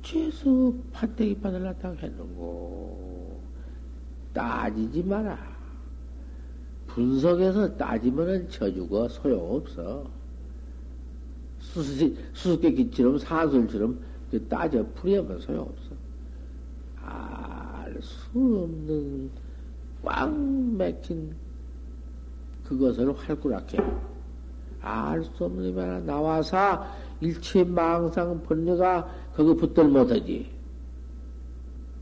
[0.03, 3.08] 어째서 판때기 이빠에 털났다고 했는고?
[4.39, 5.37] 따지지 마라.
[6.87, 10.05] 분석해서 따지면은 져주고 소용없어.
[11.59, 13.99] 수수, 수수께끼처럼 사설처럼
[14.47, 15.91] 따져 풀이하면 소용없어.
[17.03, 19.29] 알 수 없는
[20.03, 21.35] 꽉 막힌
[22.65, 23.77] 그것을 활구락해.
[24.81, 26.85] 알 수 없는 말 나와서
[27.19, 30.49] 일체 망상 번뇌가 거기 붙들 못하지.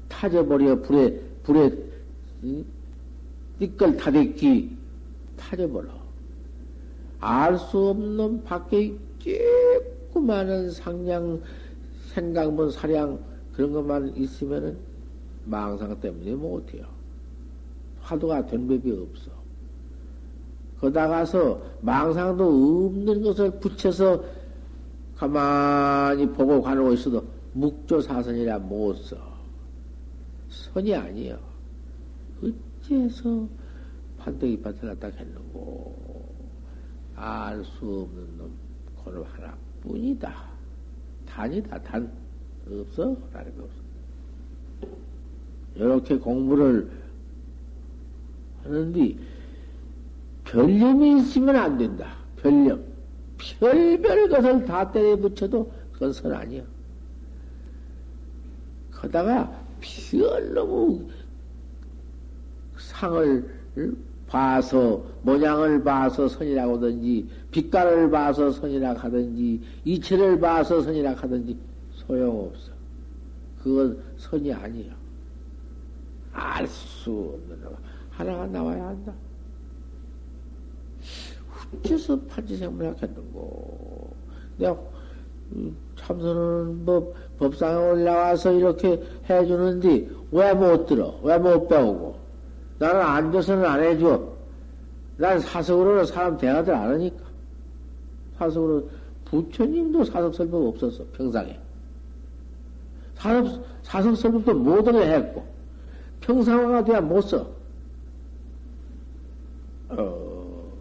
[0.08, 1.87] 타져버려 불에 불에
[3.60, 4.78] 띠끌 타댔기
[5.38, 5.90] 타져버려.
[7.20, 11.42] 알 수 없는 밖에 조그마한 상량,
[12.14, 13.20] 생각문 사량,
[13.54, 14.78] 그런 것만 있으면은
[15.46, 16.86] 망상 때문에 못해요.
[18.02, 19.32] 화두가 된 법이 없어.
[20.80, 24.24] 거다가서 망상도 없는 것을 붙여서
[25.18, 27.24] 가만히 보고 가는 있어도
[27.54, 29.18] 묵조사선이라 못 써.
[30.50, 31.40] 선이 아니요.
[32.42, 33.48] 어째서
[34.58, 36.36] 밭을 갖다 했는고
[37.16, 38.52] 알 수 없는 놈
[39.04, 40.34] 그놈 하나뿐이다.
[41.28, 42.12] 단이다 단
[42.70, 43.88] 없어 게 없어.
[45.76, 46.90] 이렇게 공부를
[48.64, 49.16] 하는데
[50.46, 52.18] 별념이 있으면 안 된다.
[52.38, 52.84] 별념.
[53.38, 56.64] 별별 것을 다 때려 붙여도 그건 선 아니야.
[58.92, 61.08] 그러다가 별너무
[63.00, 63.44] 상을
[64.28, 71.58] 봐서 모양을 봐서 선이라고 하든지 빛깔을 봐서 선이라고 하든지 이체를 봐서 선이라고 하든지
[71.92, 72.72] 소용없어.
[73.64, 74.96] 그건 선이 아니야.
[76.34, 77.72] 알 수 없는 거
[78.12, 79.14] 하나가 나와야 한다.
[81.84, 84.16] 어째서 판지생물학했는고
[84.58, 84.78] 내가
[85.96, 91.20] 참선은 뭐 법상에 올라와서 이렇게 해주는데 왜 못 들어?
[91.24, 92.27] 왜 못 배우고?
[92.80, 94.38] 나는 앉아서는 안 해줘.
[95.18, 97.26] 난 사석으로는 사람 대하들 안 하니까.
[98.38, 98.90] 사석으로
[99.26, 101.60] 부처님도 사석 설법 없었어 평상에.
[103.16, 105.46] 사석, 사석 설법도 모든 게 했고
[106.22, 107.50] 평상화가 돼야 못 써.
[109.90, 110.74] 어,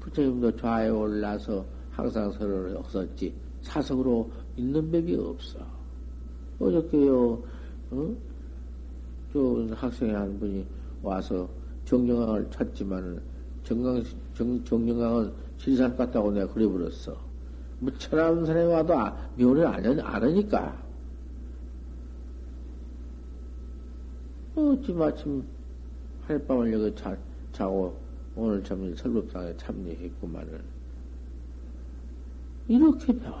[0.00, 3.32] 부처님도 좌에 올라서 항상 서로를 없었지.
[3.62, 5.58] 사석으로 있는 법이 없어.
[6.58, 7.42] 어저께요,
[7.92, 8.14] 어?
[9.32, 10.66] 저 학생이 한 분이
[11.02, 11.48] 와서
[11.84, 13.20] 정영왕을 찾지만은
[13.64, 14.02] 정강,
[14.34, 17.16] 정, 정영왕은 실산 같다고 내가 그래버렸어.
[17.80, 20.80] 뭐, 천암산에 와도 아, 묘를 안, 안 하니까.
[24.54, 25.44] 어찌 마침
[26.26, 27.16] 하룻밤을 여기 자,
[27.52, 27.96] 자고
[28.36, 30.60] 오늘 참 설법상에 참여했구만은.
[32.68, 33.36] 이렇게 배워.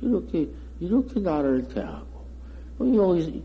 [0.00, 2.24] 이렇게, 이렇게 나를 대하고,
[2.78, 3.42] 어, 여기,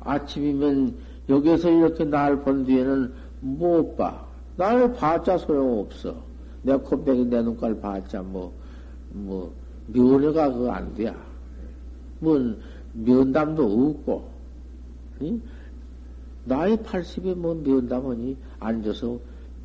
[0.00, 0.96] 아침이면
[1.28, 4.26] 여기서 이렇게 날 본 뒤에는 못 봐.
[4.56, 6.16] 나를 봤자 소용없어.
[6.62, 8.52] 내 코빼기, 내 눈깔 봤자 뭐,
[9.10, 9.52] 뭐,
[9.86, 11.14] 면허가 그거 안 돼.
[12.18, 12.56] 뭐,
[12.92, 14.28] 면담도 없고,
[15.22, 15.40] 응?
[16.44, 19.18] 나이 80에 뭐 면담하니 앉아서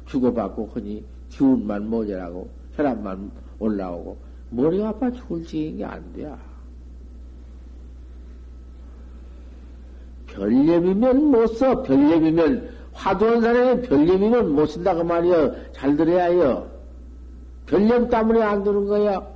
[0.05, 4.17] 주고받고 하니 기운만 모자라고 혈압만 올라오고
[4.49, 6.29] 머리가 아파 죽을 지경이 안 돼.
[10.35, 11.81] 별념이면 못 써.
[11.83, 15.55] 별념이면 화두한 사람이 별념이면 못 쓴다 그 말이여.
[15.73, 16.69] 잘 들어야 해요.
[17.65, 19.27] 별념 때문에 안 되는 거야.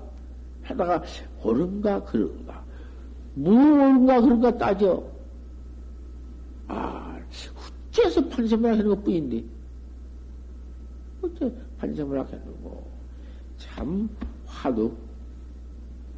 [0.63, 1.03] 하다가
[1.43, 2.63] 옳은가 그런가.
[3.35, 5.03] 무 옳은가 그런가 따져.
[6.67, 7.17] 아,
[7.91, 9.43] 어째서 판세문학 하는 것 뿐인데.
[11.21, 12.83] 어째 판세문학 하는 거.
[13.57, 14.09] 참
[14.45, 14.91] 화두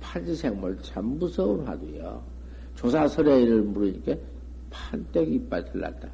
[0.01, 2.19] 판지생물 참 무서운 화두야.
[2.75, 4.15] 조사설의를 물으니까
[4.89, 6.09] 판때기 이빨 틀렸다.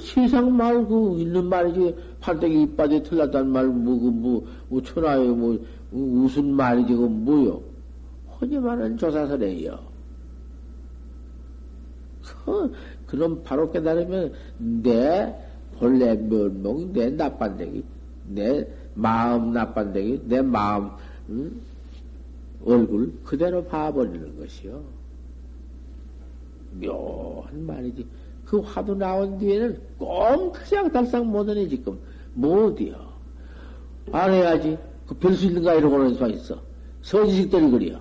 [0.00, 1.96] 세상 말, 그, 있는 말이지.
[2.20, 5.58] 판때기 이빨이 틀렸다는 말, 뭐, 그, 뭐, 뭐, 천하에 뭐,
[5.90, 7.62] 무슨 말이지, 그, 뭐요?
[8.40, 9.78] 허니만은 조사설의요.
[12.44, 12.72] 그,
[13.06, 15.34] 그럼 바로 깨달으면, 내
[15.78, 17.84] 본래 면목, 내 나빤데기,
[18.28, 20.90] 내 마음 나빤데기, 내 마음,
[21.30, 21.60] 응?
[22.64, 24.95] 얼굴 그대로 봐버리는 것이요.
[26.80, 28.06] 묘한 말이지.
[28.44, 31.98] 그 화두 나온 뒤에는 꽁 그냥 달상 못하네, 지금.
[32.34, 32.94] 못이요.
[34.12, 34.78] 안 해야지.
[35.06, 36.60] 그 별 수 있는가 이러고는 수가 있어.
[37.02, 38.00] 서지식들이 그려.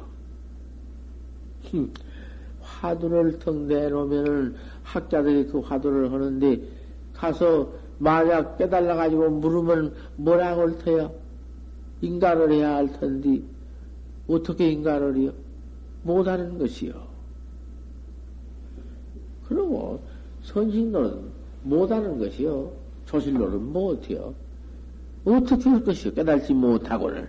[2.61, 6.61] 화두를 턱 내놓으면은 학자들이 그 화두를 하는데
[7.13, 11.13] 가서 만약 깨달아가지고 물으면 뭐라고 할 터요?
[12.01, 13.41] 인간을 해야 할 텐데
[14.27, 15.31] 어떻게 인간을 해요?
[16.03, 16.93] 못하는 것이요.
[19.55, 20.01] 그러고
[20.43, 21.19] 선신노는
[21.63, 22.71] 못하는 것이요.
[23.05, 24.33] 조실노는 못해요.
[25.23, 26.13] 어떻게 할 것이요?
[26.13, 27.27] 깨달지 못하고는.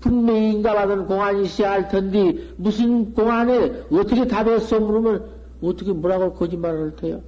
[0.00, 4.78] 분명히 인가받은 공안이 있어야 할 텐데, 무슨 공안에 어떻게 답했어?
[4.78, 5.24] 물으면,
[5.60, 7.20] 어떻게 뭐라고 거짓말을 할 테요?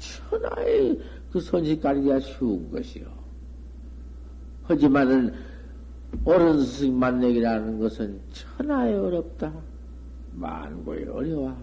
[0.00, 1.00] 천하의
[1.32, 3.06] 그 선식 가리기가 쉬운 것이요.
[4.64, 5.34] 하지만은,
[6.24, 9.52] 옳은 스승 만내기라는 것은 천하에 어렵다.
[10.36, 11.56] 만고에 어려워.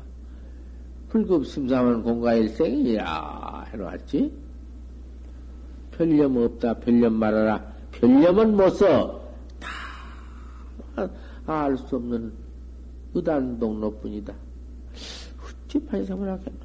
[1.09, 4.31] 불급심사면 공가일생이라 해놓았지?
[5.91, 6.73] 별념 없다.
[6.79, 7.63] 별념 말하라.
[7.91, 9.21] 별념은 못 써.
[11.45, 12.33] 다알 수 없는
[13.13, 14.33] 의단동로뿐이다.
[14.93, 16.59] 어찌 판생을 하겠노?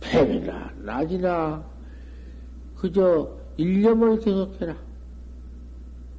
[0.00, 1.64] 뱀이나 낮이나
[2.76, 4.76] 그저 일념을 계속해라.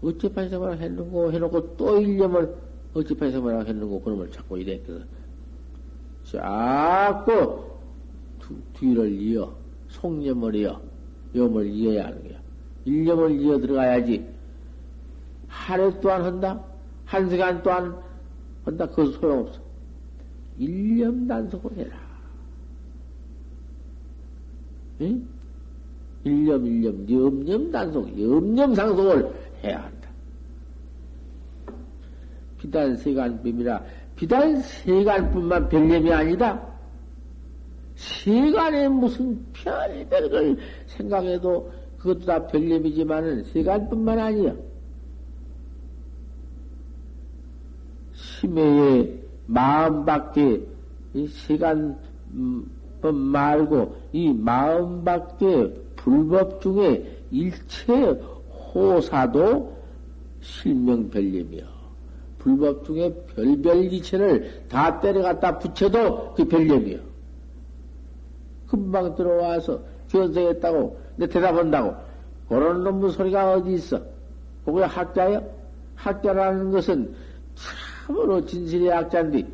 [0.03, 2.62] 어찌 판생을 했는고 해놓고 또 일념을
[2.93, 5.05] 어찌 판생을 했는고 그놈을 자꾸 이랬거든.
[6.25, 7.65] 자꾸
[8.73, 9.53] 뒤를 이어
[9.89, 10.81] 속념을 이어
[11.35, 12.39] 염을 이어야 하는 거야.
[12.85, 14.25] 일념을 이어 들어가야지.
[15.47, 16.63] 하루 또한 한다?
[17.05, 17.95] 한 시간 또한
[18.65, 18.87] 한다?
[18.87, 19.59] 그거 소용없어.
[20.57, 21.97] 일념 단속을 해라.
[25.01, 25.27] 응?
[26.23, 29.33] 일념, 일념, 염념 단속, 염념 상속을
[29.63, 30.02] 해야 한다.
[32.63, 33.83] 비단 세간뿐이라,
[34.15, 36.65] 비단 세간뿐만 별념이 아니다.
[37.95, 40.57] 세간에 무슨 별별걸
[40.87, 44.55] 생각해도 그것도 다 별념이지만은 세간뿐만 아니야.
[48.13, 50.65] 심해의 마음 밖에
[51.13, 51.99] 이 시간
[52.31, 52.65] 음,
[53.01, 57.93] 말고 이 마음 밖에 불법 중에 일체
[58.73, 59.75] 호사도
[60.39, 61.72] 실명별념이요.
[62.43, 66.99] 불법 중에 별별 이체를 다 때려갖다 붙여도 그 별념이요.
[68.67, 71.95] 금방 들어와서 견성했다고 내 대답한다고
[72.49, 74.01] 그런 놈의 소리가 어디 있어?
[74.65, 75.41] 그게 학자요?
[75.95, 77.15] 학자라는 것은
[78.05, 79.47] 참으로 진실의 학자인데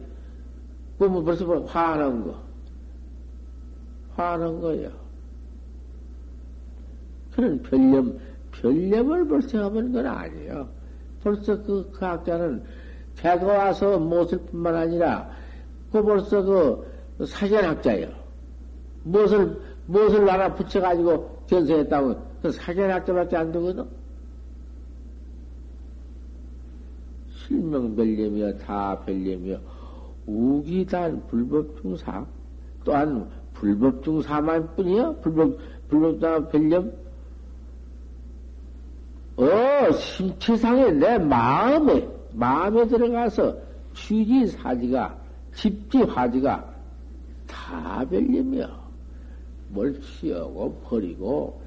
[0.98, 2.42] 그러면 벌써 화하는 거
[4.16, 4.90] 화하는 거예요.
[7.36, 8.18] 그런 별념
[8.52, 10.68] 별념을 벌써 하는 건 아니에요.
[11.24, 12.64] 벌써 그, 그 학자는
[13.22, 15.30] 개가 와서 못을 뿐만 아니라
[15.92, 18.10] 그 벌써 그 사전학자예요.
[19.04, 23.86] 무엇을 무엇을 하나 붙여가지고 견성했다고 그 사전학자밖에 안 되거든.
[27.48, 29.60] 실명별념이여 다 별념이여
[30.28, 32.26] 우기단 불법중사
[32.84, 35.58] 또한 불법중사만 뿐이야 불법
[35.90, 36.92] 불법중사 별념
[39.38, 43.58] 어 심체상에 내 마음에 마음에 들어가서
[43.96, 45.18] 취지 사지가
[45.56, 46.74] 집지 화지가
[47.48, 48.90] 다 별념이야
[49.70, 51.62] 뭘 치우고 버리고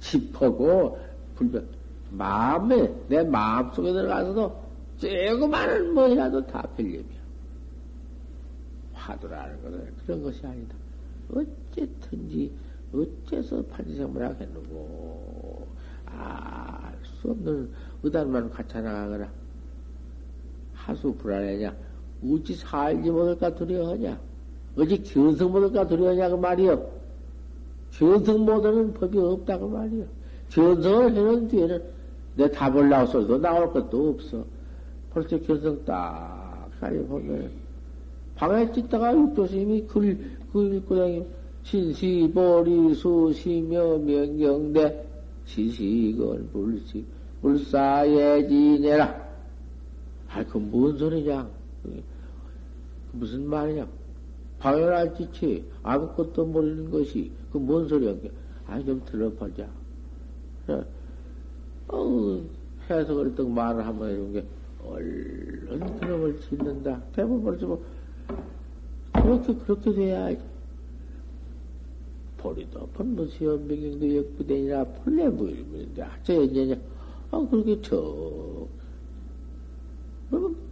[0.00, 0.98] 짚하고
[1.36, 1.64] 불법
[2.10, 4.60] 마음에 내 마음 속에 들어가서도
[4.98, 7.20] 조그마한 뭐라도 다 별념이야.
[8.92, 10.74] 화두라는 것은 그런 것이 아니다.
[11.32, 12.52] 어쨌든지
[12.92, 15.66] 어째서 판지생물 하겠는고
[16.06, 16.90] 알
[17.20, 17.70] 수 없는
[18.02, 19.30] 의단만 갖춰 나가거라.
[20.90, 21.74] 하수 불안해냐?
[22.24, 24.18] 어찌 살지 못할까 두려워하냐?
[24.76, 26.90] 어찌 견성 못할까 두려워하냐 그 말이여.
[27.92, 30.04] 견성 못하는 법이 없다고 말이여.
[30.50, 31.82] 견성을 해놓은 뒤에는
[32.36, 34.44] 내 답을 나와서도 나올 것도 없어.
[35.12, 37.50] 벌써 견성 딱 하려 보면
[38.36, 40.18] 방에 찍다가 육조스님이 글,
[40.52, 41.26] 글 읽고 다니
[41.62, 45.04] 신시 보리 수 시며 명경대
[45.44, 47.04] 시식은 불식
[47.42, 49.29] 불사에 지내라
[50.32, 51.48] 아, 그 뭔 소리냐?
[53.12, 53.86] 무슨 말이냐?
[55.16, 58.14] 짓이 아무것도 모르는 것이 그 뭔 소리야?
[58.66, 59.68] 아니, 좀 들어보자.
[60.66, 60.84] 그래.
[61.88, 62.42] 어,
[62.88, 64.44] 해석을 또 말을 한번 해준 게,
[64.84, 67.02] 얼른 그놈을 짓는다.
[67.12, 67.84] 대부분 벌써 뭐,
[69.12, 70.40] 그렇게, 그렇게 돼야지.
[72.38, 76.76] 보리도 본무시여 명경도 역부대니라 폴레무일문인데, 저 연년이야.
[77.32, 78.66] 아, 그렇게 저,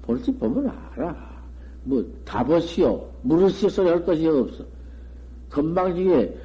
[0.03, 1.43] 벌써 보면 알아.
[1.85, 3.09] 뭐, 답엇이요.
[3.23, 4.65] 물으시오 소리 할 것이 없어.
[5.51, 6.37] 건방지게,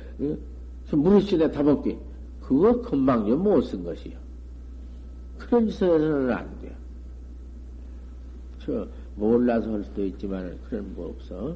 [0.91, 1.97] 물으시오 답없게.
[2.41, 4.13] 그거 건방지게 못 쓴 것이요.
[5.39, 6.75] 그런 짓을 해서는 안 돼.
[8.59, 11.55] 저 몰라서 할 수도 있지만 그런 뭐 없어.